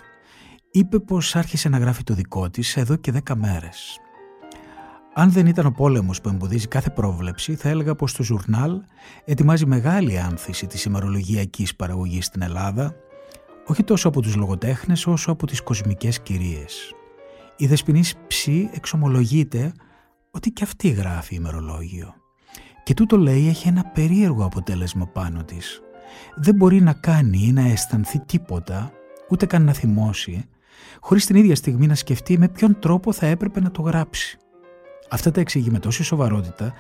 είπε 0.71 0.99
πως 0.99 1.37
άρχισε 1.37 1.69
να 1.69 1.79
γράφει 1.79 2.03
το 2.03 2.15
δικό 2.15 2.51
της 2.51 2.77
εδώ 2.77 2.97
και 2.97 3.13
δέκα 3.13 3.37
μέρες. 3.37 4.01
Αν 5.15 5.31
δεν 5.31 5.47
ήταν 5.47 5.67
ο 5.67 5.71
πόλεμος 5.71 6.21
που 6.21 6.29
εμποδίζει 6.29 6.69
κάθε 6.69 6.91
πρόβλεψη, 6.91 7.55
θα 7.55 7.69
έλεγα 7.69 7.95
πως 7.95 8.15
το 8.15 8.23
ζουρνάλ 8.23 8.81
ετοιμάζει 9.25 9.67
μεγάλη 9.67 10.19
άνθηση 10.19 10.67
της 10.67 10.85
ημερολογιακής 10.85 11.77
παραγωγής 11.77 12.27
στην 12.27 12.43
Ελλάδα, 12.43 12.95
όχι 13.67 13.85
τόσο 13.85 14.09
από 14.09 14.21
τους 14.21 14.37
λογοτέχνες 14.37 15.07
όσο 15.07 15.31
από 15.33 15.47
τις 15.47 15.63
κοσμικές 15.63 16.21
κυρίες. 16.21 16.95
Η 17.57 17.67
Δεσποινής 17.67 18.15
Ψή 18.27 18.71
εξομολογείται 18.73 19.73
ότι 20.31 20.51
και 20.51 20.65
αυτή 20.65 20.89
γράφει 20.89 21.35
ημερολόγιο. 21.35 22.15
Και 22.83 22.95
τούτο 22.95 23.17
λέει 23.17 23.49
έχει 23.49 23.69
ένα 23.69 23.85
περίεργο 23.85 24.45
αποτέλεσμα 24.45 25.07
πάνω 25.07 25.45
της. 25.45 25.81
Δεν 26.35 26.55
μπορεί 26.55 26.81
να 26.81 26.93
κάνει 26.93 27.39
ή 27.39 27.53
να 27.53 27.63
αισθανθεί 27.63 28.19
τίποτα, 28.19 28.93
ούτε 29.31 29.47
καν 29.47 29.65
να 29.65 29.73
θυμώσει, 29.73 30.45
χωρίς 31.01 31.27
την 31.27 31.37
ίδια 31.37 31.57
στιγμή 31.57 31.87
να 31.87 31.95
σκεφτεί 31.95 32.39
με 32.39 32.49
ποιον 32.49 32.79
τρόπο 32.79 33.13
θα 33.13 33.27
έπρεπε 33.27 33.61
να 33.61 33.71
το 33.71 33.83
γράψει. 33.83 34.37
Αυτά 35.13 35.31
τα 35.31 35.41
εξηγεί 35.41 35.71
με 35.71 35.79
τόση 35.79 36.03
σοβαρότητα 36.03 36.73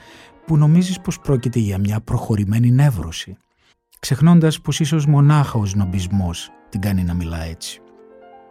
που 0.46 0.56
νομίζεις 0.56 1.00
πως 1.00 1.18
πρόκειται 1.18 1.58
για 1.58 1.78
μια 1.78 2.00
προχωρημένη 2.00 2.70
νεύρωση, 2.70 3.36
ξεχνώντας 3.98 4.60
πως 4.60 4.80
ίσως 4.80 5.06
μονάχα 5.06 5.58
ο 5.58 5.62
νομπισμός 5.74 6.50
την 6.68 6.80
κάνει 6.80 7.04
να 7.04 7.14
μιλά 7.14 7.42
έτσι. 7.42 7.80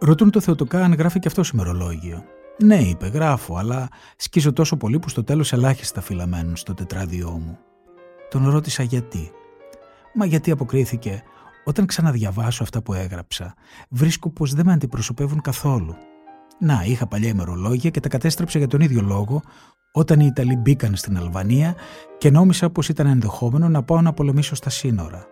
Ρωτούν 0.00 0.30
το 0.30 0.40
Θεοτοκά 0.40 0.84
αν 0.84 0.94
γράφει 0.94 1.18
και 1.18 1.28
αυτό 1.28 1.42
ημερολόγιο. 1.54 2.24
Ναι, 2.62 2.76
είπε, 2.76 3.06
γράφω, 3.06 3.56
αλλά 3.56 3.88
σκίζω 4.16 4.52
τόσο 4.52 4.76
πολύ 4.76 4.98
που 4.98 5.08
στο 5.08 5.24
τέλος 5.24 5.52
ελάχιστα 5.52 6.00
φυλαμένουν 6.00 6.56
στο 6.56 6.74
τετράδιό 6.74 7.30
μου. 7.30 7.58
Τον 8.30 8.48
ρώτησα 8.48 8.82
γιατί. 8.82 9.30
Μα 10.14 10.24
γιατί 10.26 10.50
αποκρίθηκε, 10.50 11.22
όταν 11.64 11.86
ξαναδιαβάσω 11.86 12.62
αυτά 12.62 12.82
που 12.82 12.92
έγραψα, 12.92 13.54
βρίσκω 13.88 14.30
πως 14.30 14.54
δεν 14.54 14.66
με 14.66 14.72
αντιπροσωπεύουν 14.72 15.40
καθόλου. 15.40 15.96
Να, 16.64 16.84
είχα 16.84 17.06
παλιά 17.06 17.28
ημερολόγια 17.28 17.90
και 17.90 18.00
τα 18.00 18.08
κατέστρεψα 18.08 18.58
για 18.58 18.66
τον 18.66 18.80
ίδιο 18.80 19.02
λόγο 19.02 19.42
όταν 19.92 20.20
οι 20.20 20.26
Ιταλοί 20.28 20.56
μπήκαν 20.56 20.96
στην 20.96 21.16
Αλβανία 21.16 21.76
και 22.18 22.30
νόμισα 22.30 22.70
πως 22.70 22.88
ήταν 22.88 23.06
ενδεχόμενο 23.06 23.68
να 23.68 23.82
πάω 23.82 24.00
να 24.00 24.12
πολεμήσω 24.12 24.54
στα 24.54 24.70
σύνορα. 24.70 25.26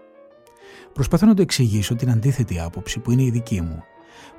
Προσπαθώ 0.93 1.27
να 1.27 1.35
το 1.35 1.43
εξηγήσω 1.43 1.95
την 1.95 2.11
αντίθετη 2.11 2.61
άποψη 2.61 3.01
που 3.01 3.11
είναι 3.11 3.23
η 3.23 3.31
δική 3.31 3.61
μου, 3.61 3.83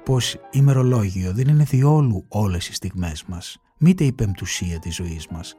πως 0.06 0.38
ημερολόγιο 0.52 1.34
δεν 1.34 1.48
είναι 1.48 1.64
διόλου 1.64 2.26
όλες 2.28 2.68
οι 2.68 2.74
στιγμές 2.74 3.24
μας, 3.24 3.58
μήτε 3.78 4.04
η 4.04 4.12
πεμπτουσία 4.12 4.80
της 4.80 4.96
ζωής 4.96 5.28
μας, 5.28 5.56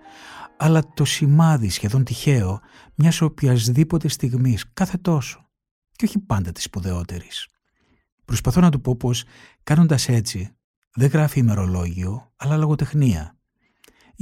αλλά 0.56 0.82
το 0.94 1.04
σημάδι 1.04 1.68
σχεδόν 1.68 2.04
τυχαίο 2.04 2.60
μιας 2.94 3.20
οποιασδήποτε 3.20 4.08
στιγμής 4.08 4.72
κάθε 4.72 4.96
τόσο 4.96 5.50
και 5.96 6.04
όχι 6.04 6.18
πάντα 6.18 6.52
της 6.52 6.62
σπουδαιότερης. 6.62 7.48
Προσπαθώ 8.24 8.60
να 8.60 8.70
του 8.70 8.80
πω 8.80 8.96
πως 8.96 9.24
κάνοντας 9.62 10.08
έτσι 10.08 10.56
δεν 10.94 11.08
γράφει 11.08 11.38
ημερολόγιο 11.38 12.32
αλλά 12.36 12.56
λογοτεχνία 12.56 13.36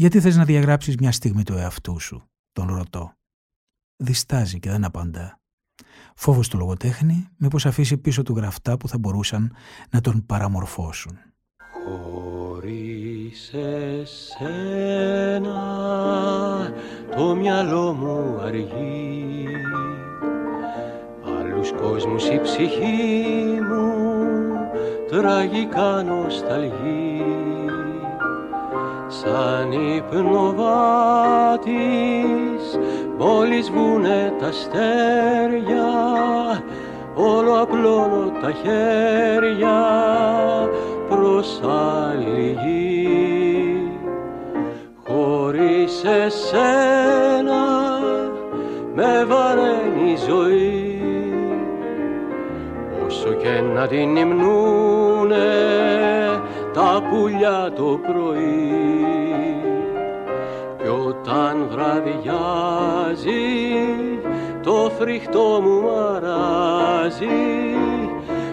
γιατί 0.00 0.20
θες 0.20 0.36
να 0.36 0.44
διαγράψεις 0.44 0.96
μια 0.96 1.12
στιγμή 1.12 1.42
του 1.42 1.52
εαυτού 1.52 2.00
σου, 2.00 2.30
τον 2.52 2.74
ρωτώ. 2.74 3.12
Διστάζει 3.96 4.58
και 4.58 4.70
δεν 4.70 4.84
απαντά. 4.84 5.40
Φόβος 6.14 6.48
του 6.48 6.58
λογοτέχνη 6.58 7.28
μήπως 7.36 7.66
αφήσει 7.66 7.96
πίσω 7.96 8.22
του 8.22 8.36
γραφτά 8.36 8.76
που 8.76 8.88
θα 8.88 8.98
μπορούσαν 8.98 9.52
να 9.90 10.00
τον 10.00 10.26
παραμορφώσουν. 10.26 11.18
Χωρίς 11.84 13.52
εσένα 13.52 14.32
το 17.16 17.34
μυαλό 17.34 17.92
μου 17.92 18.40
αργεί 18.40 19.46
Άλλους 21.38 21.72
κόσμους 21.72 22.28
η 22.28 22.40
ψυχή 22.42 23.60
μου 23.60 24.19
τραγικά 25.10 26.02
νοσταλγεί 26.02 27.24
σαν 29.06 29.72
υπνοβάτης 29.72 30.60
μόλις 33.18 33.70
βγουνε 33.70 34.34
τα 34.38 34.46
αστέρια 34.46 35.88
όλο 37.14 37.60
απλώνω 37.60 38.32
τα 38.40 38.52
χέρια 38.52 39.78
προ 41.08 41.16
προς 41.16 41.60
άλλη 41.62 42.58
γη. 42.64 43.08
Χωρίς 45.06 46.04
εσένα 46.04 47.64
με 48.94 49.24
βαραίνει 49.24 50.10
η 50.10 50.16
ζωή 50.28 50.99
όσο 53.20 53.34
και 53.34 53.60
να 53.60 53.86
την 53.86 54.16
υμνούνε 54.16 55.36
τα 56.72 57.02
πουλιά 57.10 57.72
το 57.76 58.00
πρωί. 58.06 58.74
Κι 60.82 60.88
όταν 60.88 61.68
βραδιάζει 61.70 63.20
το 64.62 64.90
φρικτό 64.98 65.60
μου 65.62 65.80
μαράζει 65.82 67.26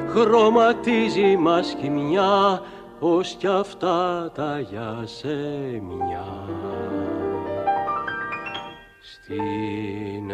χρωματίζει 0.08 1.38
μας 1.38 1.76
μια 1.90 2.62
πως 3.00 3.36
κι 3.40 3.48
αυτά 3.48 4.32
τα 4.36 4.60
για 4.70 5.02
σε 5.04 5.38
μια 5.82 6.48
στην 9.02 10.32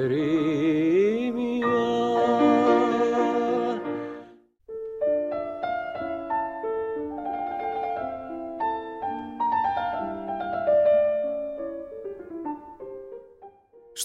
ερημιά 0.00 0.67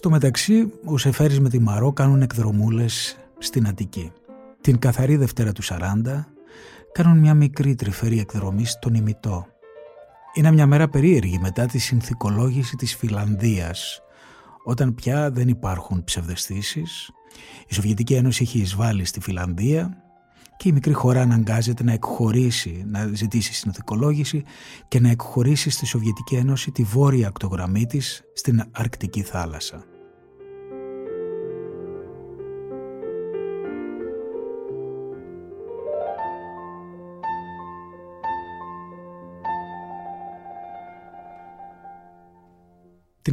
Στο 0.03 0.11
μεταξύ, 0.11 0.71
ο 0.85 0.97
Σεφέρης 0.97 1.39
με 1.39 1.49
τη 1.49 1.59
Μαρό 1.59 1.93
κάνουν 1.93 2.21
εκδρομούλες 2.21 3.17
στην 3.37 3.67
Αττική. 3.67 4.11
Την 4.61 4.79
καθαρή 4.79 5.15
Δευτέρα 5.15 5.51
του 5.51 5.63
40 5.63 5.77
κάνουν 6.91 7.19
μια 7.19 7.33
μικρή 7.33 7.75
τρυφερή 7.75 8.19
εκδρομή 8.19 8.65
στον 8.65 8.93
ημιτό. 8.93 9.47
Είναι 10.33 10.51
μια 10.51 10.67
μέρα 10.67 10.89
περίεργη 10.89 11.39
μετά 11.39 11.65
τη 11.65 11.77
συνθηκολόγηση 11.77 12.75
της 12.75 12.95
Φιλανδίας, 12.95 14.01
όταν 14.63 14.95
πια 14.95 15.31
δεν 15.31 15.47
υπάρχουν 15.47 16.03
ψευδεστήσεις. 16.03 17.11
Η 17.67 17.73
Σοβιετική 17.73 18.13
Ένωση 18.13 18.43
έχει 18.43 18.59
εισβάλει 18.59 19.05
στη 19.05 19.19
Φιλανδία 19.19 20.03
και 20.57 20.69
η 20.69 20.71
μικρή 20.71 20.93
χώρα 20.93 21.21
αναγκάζεται 21.21 21.83
να 21.83 21.91
εκχωρήσει, 21.91 22.83
να 22.87 23.09
ζητήσει 23.13 23.53
συνθηκολόγηση 23.53 24.43
και 24.87 24.99
να 24.99 25.09
εκχωρήσει 25.09 25.69
στη 25.69 25.85
Σοβιετική 25.85 26.35
Ένωση 26.35 26.71
τη 26.71 26.83
βόρεια 26.83 27.27
ακτογραμμή 27.27 27.85
της 27.85 28.23
στην 28.33 28.63
Αρκτική 28.71 29.21
θάλασσα. 29.21 29.85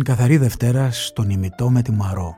Την 0.01 0.15
καθαρή 0.15 0.37
Δευτέρα 0.37 0.91
στον 0.91 1.31
ημιτό 1.31 1.71
με 1.71 1.83
τη 1.83 1.93
Μαρό. 1.93 2.37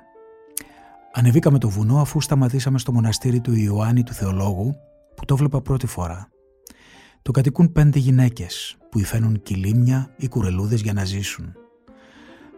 Ανεβήκαμε 1.12 1.58
το 1.58 1.68
βουνό 1.68 2.00
αφού 2.00 2.20
σταματήσαμε 2.20 2.78
στο 2.78 2.92
μοναστήρι 2.92 3.40
του 3.40 3.54
Ιωάννη 3.54 4.02
του 4.02 4.12
Θεολόγου 4.12 4.74
που 5.16 5.24
το 5.24 5.36
βλέπα 5.36 5.60
πρώτη 5.60 5.86
φορά. 5.86 6.28
Το 7.22 7.30
κατοικούν 7.30 7.72
πέντε 7.72 7.98
γυναίκες 7.98 8.76
που 8.90 8.98
υφαίνουν 8.98 9.42
κυλίμια 9.42 10.14
ή 10.16 10.28
κουρελούδες 10.28 10.80
για 10.80 10.92
να 10.92 11.04
ζήσουν. 11.04 11.52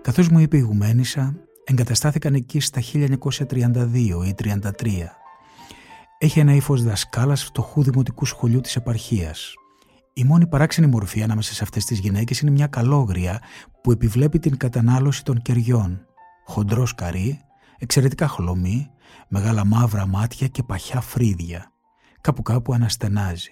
Καθώς 0.01 0.29
μου 0.29 0.39
είπε 0.39 0.57
η 0.57 0.61
Γουμένισσα, 0.61 1.35
εγκαταστάθηκαν 1.65 2.35
εκεί 2.35 2.61
στα 2.61 2.81
1932 2.81 4.25
ή 4.27 4.35
1933. 4.35 5.11
Έχει 6.19 6.41
ένα 6.41 6.55
ύφος 6.55 6.83
δασκάλας 6.83 7.45
φτωχού 7.45 7.83
δημοτικού 7.83 8.25
σχολείου 8.25 8.61
της 8.61 8.77
επαρχίας 8.77 9.55
η 10.17 10.25
μόνη 10.25 10.47
παράξενη 10.47 10.87
μορφή 10.87 11.23
ανάμεσα 11.23 11.55
σε 11.55 11.63
αυτές 11.63 11.85
τις 11.85 11.99
γυναίκες 11.99 12.41
είναι 12.41 12.51
μια 12.51 12.67
καλόγρια 12.67 13.41
που 13.83 13.91
επιβλέπει 13.91 14.39
την 14.39 14.57
κατανάλωση 14.57 15.25
των 15.25 15.43
κεριών. 15.43 16.07
Χοντρό 16.47 16.87
καρύ, 16.97 17.41
εξαιρετικά 17.79 18.29
χλωμή, 18.29 18.91
μεγάλα 19.29 19.65
μαύρα 19.65 20.07
μάτια 20.07 20.47
και 20.47 20.63
παχιά 20.63 21.01
φρύδια. 21.01 21.73
Κάπου 22.21 22.43
κάπου 22.43 22.73
αναστενάζει. 22.73 23.51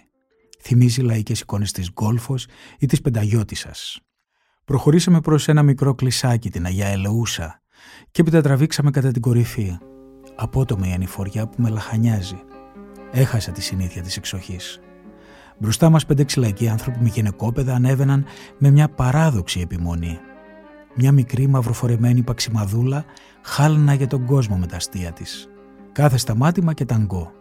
Θυμίζει 0.62 1.00
λαϊκές 1.00 1.40
εικόνες 1.40 1.72
της 1.72 1.90
Γκόλφος 1.92 2.46
ή 2.78 2.86
της 2.86 3.00
Πενταγιώτισσας. 3.00 4.00
Προχωρήσαμε 4.64 5.20
προς 5.20 5.48
ένα 5.48 5.62
μικρό 5.62 5.94
κλεισάκι 5.94 6.50
την 6.50 6.66
Αγία 6.66 6.86
Ελεούσα 6.86 7.62
και 8.10 8.20
έπειτα 8.20 8.40
τραβήξαμε 8.40 8.90
κατά 8.90 9.10
την 9.10 9.22
κορυφή. 9.22 9.78
Απότομη 10.36 10.88
η 10.88 10.92
ανηφοριά 10.92 11.48
που 11.48 11.62
με 11.62 11.68
λαχανιάζει. 11.68 12.42
Έχασα 13.10 13.52
τη 13.52 13.62
συνήθεια 13.62 14.02
της 14.02 14.16
εξοχής. 14.16 14.80
Μπροστά 15.62 15.90
μας 15.90 16.06
πέντε 16.06 16.24
ξυλακοί 16.24 16.68
άνθρωποι 16.68 16.98
με 17.00 17.08
γυναικόπαιδα 17.08 17.74
ανέβαιναν 17.74 18.24
με 18.58 18.70
μια 18.70 18.88
παράδοξη 18.88 19.60
επιμονή. 19.60 20.18
Μια 20.94 21.12
μικρή 21.12 21.46
μαυροφορεμένη 21.46 22.22
παξιμαδούλα 22.22 23.04
χάλνα 23.42 23.94
για 23.94 24.06
τον 24.06 24.24
κόσμο 24.26 24.56
με 24.56 24.66
τα 24.66 24.76
αστεία 24.76 25.12
της. 25.12 25.48
Κάθε 25.92 26.16
σταμάτημα 26.16 26.72
και 26.72 26.84
ταγκό. 26.84 27.32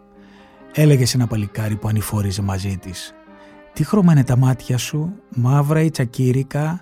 Έλεγε 0.72 1.06
σε 1.06 1.16
ένα 1.16 1.26
παλικάρι 1.26 1.76
που 1.76 1.88
ανηφόριζε 1.88 2.42
μαζί 2.42 2.76
της. 2.76 3.14
Τι 3.72 3.84
χρώμα 3.84 4.12
είναι 4.12 4.24
τα 4.24 4.36
μάτια 4.36 4.78
σου, 4.78 5.12
μαύρα 5.36 5.80
ή 5.80 5.90
τσακίρικα; 5.90 6.80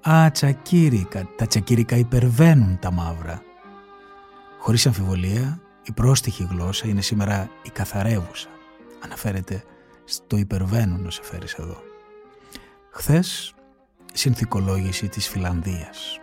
Α, 0.00 0.30
τσακίρικα. 0.30 1.28
Τα 1.36 1.46
τσακίρικα 1.46 1.96
υπερβαίνουν 1.96 2.78
τα 2.80 2.90
μαύρα. 2.90 3.42
Χωρίς 4.58 4.86
αμφιβολία, 4.86 5.60
η 5.82 5.92
πρόστιχη 5.92 6.48
γλώσσα 6.50 6.88
είναι 6.88 7.00
σήμερα 7.00 7.48
η 7.62 7.70
καθαρεύουσα. 7.70 8.48
Αναφέρεται 9.04 9.62
στο 10.06 10.36
υπερβαίνουν 10.36 11.10
σε 11.10 11.22
φέρεις 11.22 11.52
εδώ. 11.52 11.82
Χθες 12.90 13.54
συνθηκολόγηση 14.12 15.08
της 15.08 15.28
Φιλανδίας. 15.28 16.20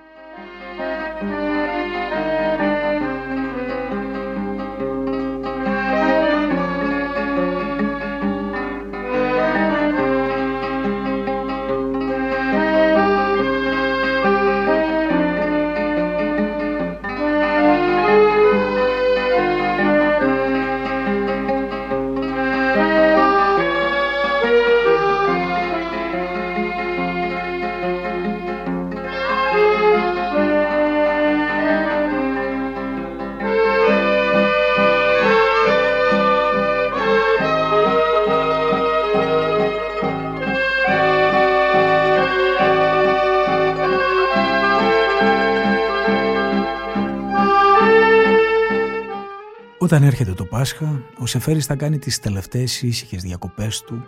Όταν 49.93 50.05
έρχεται 50.05 50.33
το 50.33 50.45
Πάσχα, 50.45 51.01
ο 51.17 51.25
Σεφέρης 51.25 51.65
θα 51.65 51.75
κάνει 51.75 51.97
τις 51.97 52.19
τελευταίες 52.19 52.81
ήσυχες 52.81 53.21
διακοπές 53.21 53.81
του 53.81 54.05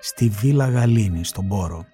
στη 0.00 0.28
Βίλα 0.28 0.68
Γαλήνη, 0.68 1.24
στον 1.24 1.48
Πόρο. 1.48 1.84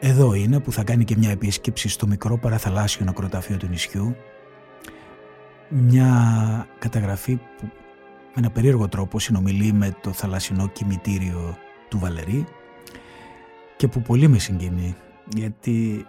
Εδώ 0.00 0.34
είναι 0.34 0.60
που 0.60 0.72
θα 0.72 0.84
κάνει 0.84 1.04
και 1.04 1.16
μια 1.16 1.30
επίσκεψη 1.30 1.88
στο 1.88 2.06
μικρό 2.06 2.38
παραθαλάσσιο 2.38 3.04
νεκροταφείο 3.04 3.56
του 3.56 3.66
νησιού. 3.66 4.16
Μια 5.68 6.66
καταγραφή 6.78 7.36
που 7.36 7.64
με 7.64 8.34
ένα 8.34 8.50
περίεργο 8.50 8.88
τρόπο 8.88 9.18
συνομιλεί 9.18 9.72
με 9.72 9.96
το 10.00 10.12
θαλασσινό 10.12 10.68
κημητήριο 10.68 11.56
του 11.88 11.98
Βαλερή 11.98 12.44
και 13.76 13.88
που 13.88 14.02
πολύ 14.02 14.28
με 14.28 14.38
συγκινεί 14.38 14.96
γιατί 15.36 16.06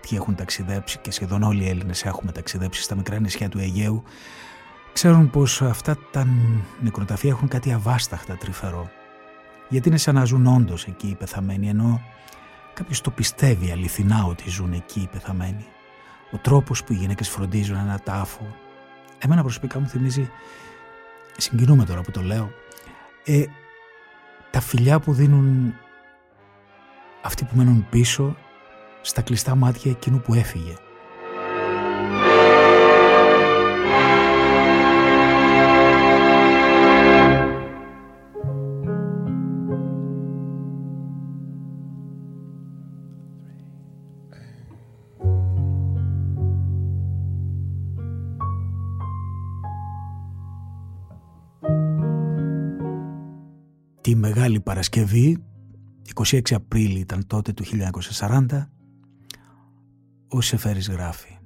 όποιοι 0.00 0.18
έχουν 0.20 0.34
ταξιδέψει 0.34 0.98
και 0.98 1.10
σχεδόν 1.10 1.42
όλοι 1.42 1.64
οι 1.64 1.68
Έλληνες 1.68 2.04
έχουμε 2.04 2.32
ταξιδέψει 2.32 2.82
στα 2.82 2.94
μικρά 2.94 3.18
νησιά 3.20 3.48
του 3.48 3.58
Αιγαίου 3.58 4.02
ξέρουν 4.92 5.30
πως 5.30 5.62
αυτά 5.62 5.96
τα 6.10 6.26
νεκροταφεία 6.80 7.30
έχουν 7.30 7.48
κάτι 7.48 7.72
αβάσταχτα 7.72 8.36
τρυφερό. 8.36 8.90
Γιατί 9.68 9.88
είναι 9.88 9.96
σαν 9.96 10.14
να 10.14 10.24
ζουν 10.24 10.46
όντως 10.46 10.86
εκεί 10.86 11.06
οι 11.06 11.14
πεθαμένοι, 11.14 11.68
ενώ 11.68 12.02
κάποιος 12.74 13.00
το 13.00 13.10
πιστεύει 13.10 13.70
αληθινά 13.70 14.24
ότι 14.24 14.50
ζουν 14.50 14.72
εκεί 14.72 15.00
οι 15.00 15.08
πεθαμένοι. 15.12 15.64
Ο 16.32 16.36
τρόπος 16.36 16.84
που 16.84 16.92
οι 16.92 16.96
γυναίκες 16.96 17.28
φροντίζουν 17.28 17.76
ένα 17.76 18.00
τάφο. 18.04 18.56
Εμένα 19.18 19.42
προσωπικά 19.42 19.78
μου 19.80 19.86
θυμίζει, 19.86 20.30
συγκινούμε 21.36 21.84
τώρα 21.84 22.00
που 22.00 22.10
το 22.10 22.22
λέω, 22.22 22.50
ε, 23.24 23.44
τα 24.50 24.60
φιλιά 24.60 25.00
που 25.00 25.12
δίνουν 25.12 25.74
αυτοί 27.22 27.44
που 27.44 27.56
μένουν 27.56 27.86
πίσω 27.90 28.36
στα 29.02 29.22
κλειστά 29.22 29.54
μάτια 29.54 29.90
εκείνου 29.90 30.20
που 30.20 30.34
έφυγε. 30.34 30.74
Τη 54.00 54.16
Μεγάλη 54.16 54.60
Παρασκευή, 54.60 55.38
26 56.14 56.40
Απρίλη 56.50 56.98
ήταν 56.98 57.26
τότε 57.26 57.52
του 57.52 57.64
1940, 58.18 58.46
ο 60.30 60.40
Σεφέρης 60.40 60.88
γράφει. 60.88 61.38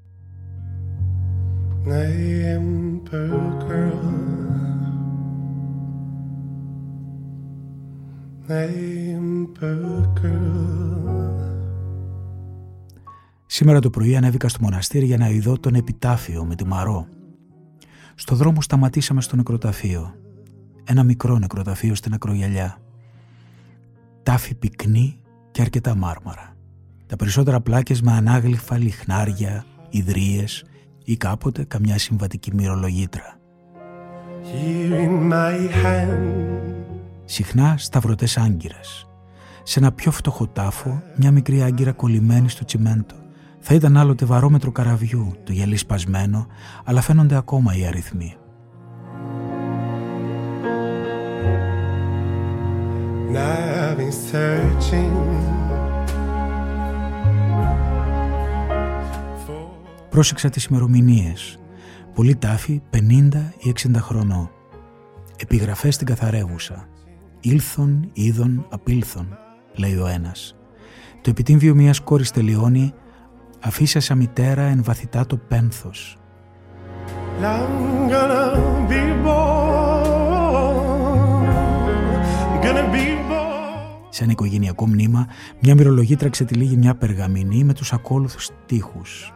Σήμερα 13.46 13.78
το 13.78 13.90
πρωί 13.90 14.16
ανέβηκα 14.16 14.48
στο 14.48 14.58
μοναστήρι 14.62 15.04
για 15.06 15.16
να 15.16 15.28
ειδώ 15.28 15.58
τον 15.58 15.74
επιτάφιο 15.74 16.44
με 16.44 16.54
τη 16.54 16.66
Μαρό. 16.66 17.06
Στο 18.14 18.34
δρόμο 18.34 18.62
σταματήσαμε 18.62 19.20
στο 19.20 19.36
νεκροταφείο. 19.36 20.14
Ένα 20.84 21.02
μικρό 21.02 21.38
νεκροταφείο 21.38 21.94
στην 21.94 22.12
ακρογιαλιά. 22.12 22.78
Τάφη 24.22 24.54
πυκνή 24.54 25.20
και 25.50 25.60
αρκετά 25.62 25.94
μάρμαρα. 25.94 26.53
Τα 27.14 27.20
περισσότερα 27.20 27.60
πλάκες 27.60 28.02
με 28.02 28.12
ανάγλυφα 28.12 28.78
λιχνάρια, 28.78 29.64
ιδρύες 29.90 30.64
ή 31.04 31.16
κάποτε 31.16 31.64
καμιά 31.64 31.98
συμβατική 31.98 32.54
μυρολογήτρα. 32.54 33.38
Συχνά 37.24 37.74
σταυρωτές 37.78 38.36
άγκυρες. 38.36 39.08
Σε 39.62 39.78
ένα 39.78 39.92
πιο 39.92 40.10
φτωχό 40.10 40.46
τάφο 40.46 41.02
μια 41.16 41.30
μικρή 41.30 41.62
άγκυρα 41.62 41.92
κολλημένη 41.92 42.48
στο 42.48 42.64
τσιμέντο. 42.64 43.14
Θα 43.60 43.74
ήταν 43.74 43.96
άλλοτε 43.96 44.24
βαρόμετρο 44.24 44.72
καραβιού, 44.72 45.32
το 45.44 45.52
γυαλί 45.52 45.76
σπασμένο, 45.76 46.46
αλλά 46.84 47.00
φαίνονται 47.00 47.36
ακόμα 47.36 47.76
οι 47.76 47.86
αριθμοί. 47.86 48.36
Πρόσεξα 60.14 60.50
τις 60.50 60.64
ημερομηνίες. 60.64 61.58
Πολύ 62.14 62.36
τάφη, 62.36 62.82
50 62.90 63.52
ή 63.58 63.68
60 63.68 64.00
χρονών. 64.00 64.50
Επιγραφές 65.36 65.94
στην 65.94 66.06
καθαρεύουσα. 66.06 66.88
Ήλθον, 67.40 68.10
είδον, 68.12 68.66
απήλθον, 68.70 69.38
λέει 69.74 69.96
ο 69.96 70.06
ένας. 70.06 70.56
Το 71.20 71.30
επιτύμβιο 71.30 71.74
μιας 71.74 72.00
κόρης 72.00 72.30
τελειώνει 72.30 72.92
αφήσασα 73.60 74.14
μητέρα 74.14 74.62
εν 74.62 74.82
βαθιτά 74.84 75.26
το 75.26 75.36
πένθος. 75.36 76.18
Σε 84.08 84.22
ένα 84.22 84.32
οικογενειακό 84.32 84.86
μνήμα, 84.86 85.26
μια 85.60 85.74
μυρολογήτρα 85.74 86.28
ξετυλίγει 86.28 86.76
μια 86.76 86.94
περγαμηνή 86.94 87.64
με 87.64 87.72
τους 87.72 87.92
ακόλουθους 87.92 88.44
στίχους. 88.44 89.34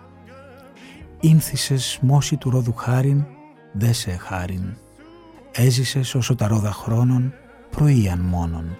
Ήνθησες 1.20 1.98
μόση 2.02 2.36
του 2.36 2.50
ρόδου 2.50 2.74
χάριν, 2.74 3.24
δε 3.72 3.92
σε 3.92 4.10
χάριν. 4.10 4.76
Έζησες 5.52 6.14
όσο 6.14 6.34
τα 6.34 6.48
ρόδα 6.48 6.72
χρόνων, 6.72 7.34
πρωίαν 7.70 8.20
μόνον. 8.20 8.76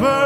to 0.00 0.17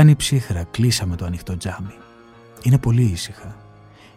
Κάνει 0.00 0.16
ψύχρα, 0.16 0.64
κλείσαμε 0.64 1.16
το 1.16 1.24
ανοιχτό 1.24 1.56
τζάμι. 1.56 1.94
Είναι 2.62 2.78
πολύ 2.78 3.02
ήσυχα. 3.02 3.56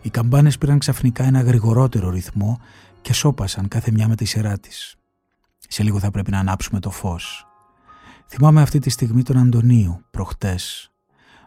Οι 0.02 0.10
καμπάνες 0.10 0.58
πήραν 0.58 0.80
ξαφνικά 0.80 1.24
ένα 1.24 1.42
γρηγορότερο 1.42 2.10
ρυθμό 2.10 2.60
και 3.02 3.14
σώπασαν 3.14 3.68
κάθε 3.68 3.92
μια 3.92 4.08
με 4.08 4.16
τη 4.16 4.26
σειρά 4.26 4.60
της. 4.60 4.96
Σε 5.58 5.84
λίγο 5.84 6.00
θα 6.00 6.12
πρέπει 6.12 6.32
να 6.32 6.40
ανάψουμε 6.40 6.80
το 6.80 6.90
φως. 6.90 7.48
Θυμάμαι 8.28 8.62
αυτή 8.62 8.80
τη 8.80 8.90
στιγμή 8.90 9.24
τον 9.24 9.38
Αντωνίου, 9.38 10.04
προχτές. 10.12 10.92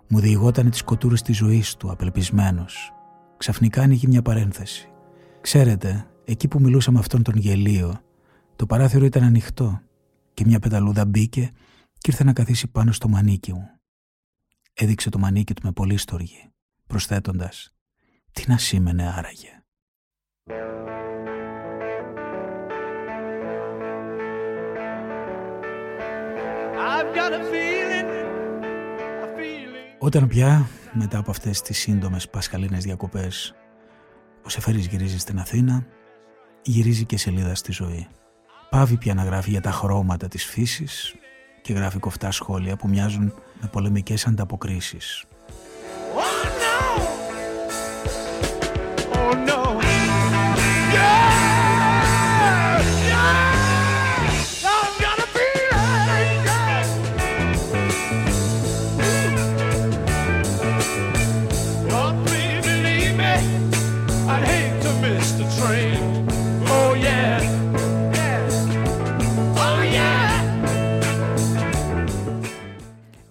Μου 0.09 0.21
διηγόταν 0.21 0.71
τις 0.71 0.83
κοτούρες 0.83 1.23
της 1.23 1.37
ζωής 1.37 1.77
του, 1.77 1.91
απελπισμένος. 1.91 2.93
Ξαφνικά 3.37 3.83
ανοίγει 3.83 4.07
μια 4.07 4.23
παρένθεση. 4.23 4.89
Ξέρετε, 5.41 6.07
εκεί 6.25 6.49
που 6.49 6.61
μιλούσα 6.61 6.91
με 6.93 6.99
αυτόν 6.99 7.23
τον 7.23 7.37
γελίο, 7.37 8.01
το 8.57 8.67
παράθυρο 8.67 9.05
ήταν 9.05 9.23
ανοιχτό 9.23 9.81
και 10.35 10.45
μια 10.47 10.59
πεταλούδα 10.59 11.05
μπήκε 11.05 11.51
και 11.99 12.11
ήρθε 12.11 12.25
να 12.25 12.33
καθίσει 12.33 12.67
πάνω 12.67 12.93
στο 12.93 13.09
μανίκι 13.09 13.53
μου. 13.53 13.71
Έδειξε 14.79 15.11
το 15.11 15.19
μανίκι 15.19 15.55
του 15.55 15.63
με 15.65 15.73
πολύ 15.73 15.97
στοργή, 15.97 16.53
προσθέτοντας 16.87 17.75
«Τι 18.33 18.45
να 18.49 18.59
σήμαινε 18.59 19.13
άραγε». 19.17 19.63
I've 26.77 27.15
got 27.15 27.33
a 27.33 27.43
feeling, 27.53 28.09
a 29.23 29.39
feeling. 29.39 29.97
Όταν 29.99 30.29
πια, 30.29 30.69
μετά 30.93 31.19
από 31.19 31.31
αυτές 31.31 31.63
τις 31.63 31.79
σύντομες 31.79 32.29
πασχαλίνες 32.29 32.85
διακοπές, 32.85 33.55
ο 34.45 34.49
Σεφέρης 34.49 34.87
γυρίζει 34.87 35.19
στην 35.19 35.39
Αθήνα, 35.39 35.87
γυρίζει 36.63 37.05
και 37.05 37.19
σελίδα 37.19 37.55
στη 37.55 37.73
ζωή. 37.73 38.09
Πάβει 38.71 38.97
πια 38.97 39.15
να 39.15 39.25
γράφει 39.25 39.51
για 39.51 39.61
τα 39.61 39.71
χρώματα 39.71 40.29
της 40.29 40.45
φύσης 40.45 41.15
και 41.67 41.73
γράφει 41.73 41.99
κοφτά 41.99 42.31
σχόλια 42.31 42.77
που 42.77 42.89
μοιάζουν 42.89 43.33
με 43.61 43.69
πολεμικές 43.73 44.27
ανταποκρίσεις. 44.27 45.25
Oh 46.15 46.45
no! 46.63 46.77
Oh 49.15 49.35
no! 49.49 49.56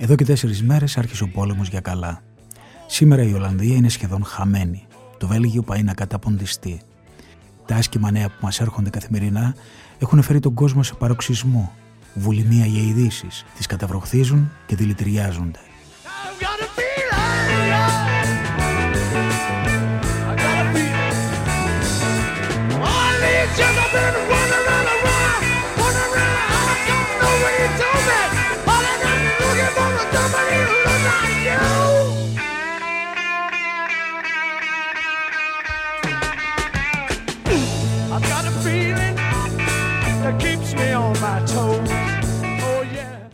Εδώ 0.06 0.16
και 0.16 0.26
τέσσερις 0.26 0.64
μέρες 0.64 0.97
άρχισε 0.97 1.24
ο 1.24 1.28
πόλεμος 1.28 1.68
για 1.68 1.80
καλά. 1.80 2.22
Σήμερα 2.88 3.24
η 3.24 3.34
Ολλανδία 3.34 3.76
είναι 3.76 3.89
σχεδόν 3.89 4.24
χαμένη. 4.26 4.86
Το 5.18 5.28
Βέλγιο 5.28 5.62
πάει 5.62 5.84
να 5.84 5.93
καταποντιστεί. 5.93 6.82
Τα 7.66 7.76
άσχημα 7.76 8.12
νέα 8.12 8.28
που 8.28 8.36
μας 8.39 8.60
έρχονται 8.60 8.89
καθημερινά 8.89 9.56
έχουν 9.99 10.22
φέρει 10.22 10.39
τον 10.39 10.53
κόσμο 10.53 10.84
σε 10.84 10.93
παροξισμό. 10.93 11.72
Βουλημία 12.14 12.66
για 12.66 12.82
ειδήσεις. 12.82 13.45
Τις 13.58 13.66
καταβροχθίζουν 13.66 14.51
και 14.66 14.76
δηλητηριάζονται. 14.76 15.60
I've 15.60 16.39
got 16.43 16.60
a 16.66 16.68
feeling, 16.78 17.49
yeah. 17.72 17.89
I 20.30 20.34
got 20.43 20.58
a 20.64 20.68
feeling. 20.74 21.16
All 22.89 23.14
these 23.24 23.53
years 23.60 23.78
I've 23.84 23.91
been 23.95 24.16
running 24.32 24.62
around, 24.62 24.88
around, 24.95 25.41
running 25.80 26.10
around. 26.10 26.49
I 26.70 26.76
don't 26.89 27.10
know 27.20 27.34
what 27.43 27.53
you 27.60 27.70
told 27.82 28.03
me. 28.10 28.45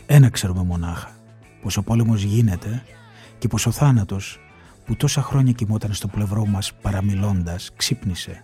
Ένα 0.06 0.30
ξέρουμε 0.30 0.64
μονάχα. 0.64 1.10
Πως 1.62 1.78
ο 1.78 1.84
πόλεμος 1.84 2.22
γίνεται 2.22 2.84
και 3.38 3.48
πως 3.48 3.66
ο 3.66 3.72
θάνατος 3.72 4.40
που 4.86 4.96
τόσα 4.96 5.22
χρόνια 5.22 5.52
κοιμόταν 5.52 5.94
στο 5.94 6.08
πλευρό 6.08 6.46
μας 6.46 6.74
παραμιλώντας 6.82 7.72
ξύπνησε. 7.76 8.44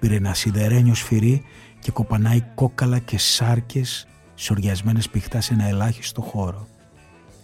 Πήρε 0.00 0.14
ένα 0.14 0.34
σιδερένιο 0.34 0.94
σφυρί 0.94 1.42
και 1.78 1.90
κοπανάει 1.90 2.40
κόκαλα 2.54 2.98
και 2.98 3.18
σάρκες 3.18 4.06
σοριασμένες 4.34 5.08
πηχτά 5.08 5.40
σε 5.40 5.54
ένα 5.54 5.64
ελάχιστο 5.64 6.20
χώρο. 6.20 6.66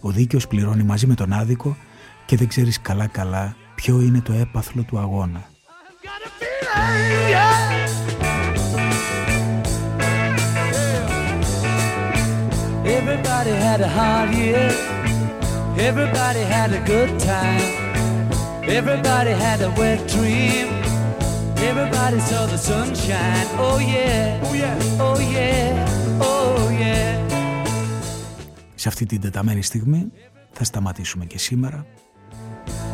Ο 0.05 0.09
δίκαιος 0.09 0.47
πληρώνει 0.47 0.83
μαζί 0.83 1.07
με 1.07 1.13
τον 1.13 1.33
άδικο 1.33 1.77
και 2.25 2.35
δεν 2.35 2.47
ξέρεις 2.47 2.81
καλά 2.81 3.07
καλά 3.07 3.55
ποιο 3.75 4.01
είναι 4.01 4.21
το 4.21 4.33
έπαθλο 4.33 4.83
του 4.83 4.99
αγώνα. 4.99 5.49
Got 6.03 6.21
a 6.27 6.29
feeling, 6.39 7.31
yeah. 7.33 7.75
Everybody 12.97 13.53
had 13.65 13.79
a 13.87 13.89
hard 13.97 14.29
year. 14.41 14.67
Everybody 15.89 16.43
had 16.55 16.69
a 16.79 16.81
good 16.93 17.11
time. 17.31 17.67
Everybody 18.79 19.33
had 19.45 19.59
a 19.69 19.71
wet 19.79 20.01
dream. 20.15 20.67
Everybody 21.69 22.19
saw 22.29 22.43
the 22.53 22.59
sunshine. 22.69 23.47
Oh 23.67 23.79
yeah. 23.93 24.45
Oh 24.47 24.53
yeah. 24.61 25.05
Oh 25.07 25.19
yeah. 25.35 26.27
Oh 26.29 26.69
yeah. 26.81 27.04
Σε 28.85 28.91
αυτή 28.91 29.05
την 29.05 29.21
τεταμένη 29.21 29.61
στιγμή 29.61 30.11
θα 30.51 30.63
σταματήσουμε 30.63 31.25
και 31.25 31.37
σήμερα. 31.37 31.85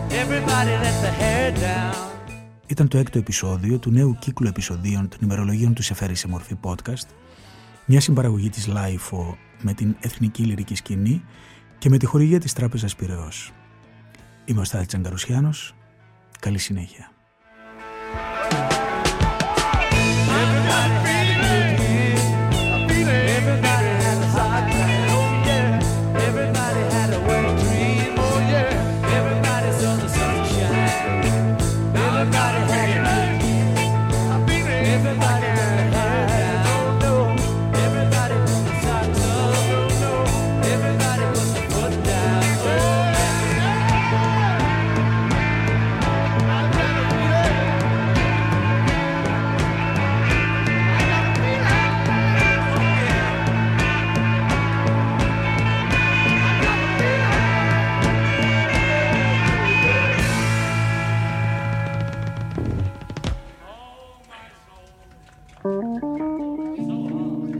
Everybody 0.10 0.74
let 0.84 1.06
the 1.06 1.22
hair 1.22 1.58
down. 1.58 1.96
Ήταν 2.68 2.88
το 2.88 2.98
έκτο 2.98 3.18
επεισόδιο 3.18 3.80
του 3.80 3.92
νέου 3.92 4.18
κύκλου 4.20 4.48
επεισοδίων 4.48 5.10
των 5.10 5.20
ημερολογίων 5.22 5.74
του 5.74 5.84
Σεφέρη 5.84 6.16
σε 6.16 6.28
μορφή 6.28 6.58
podcast, 6.62 7.08
μια 7.86 8.02
συμπαραγωγή 8.02 8.50
της 8.50 8.68
LIFO 8.70 9.36
με 9.62 9.74
την 9.74 9.96
Εθνική 10.00 10.44
Λυρική 10.44 10.76
Σκηνή 10.76 11.24
και 11.78 11.90
με 11.90 11.98
τη 11.98 12.06
χορηγία 12.06 12.40
της 12.40 12.54
Τράπεζας 12.54 12.96
Πυραιός. 12.96 13.52
Είμαι 14.46 14.60
ο 14.60 14.64
Στάθης 14.64 14.88
Τσαγκαρουσιάνος. 14.88 15.76
Καλή 16.40 16.58
συνέχεια. 16.58 17.11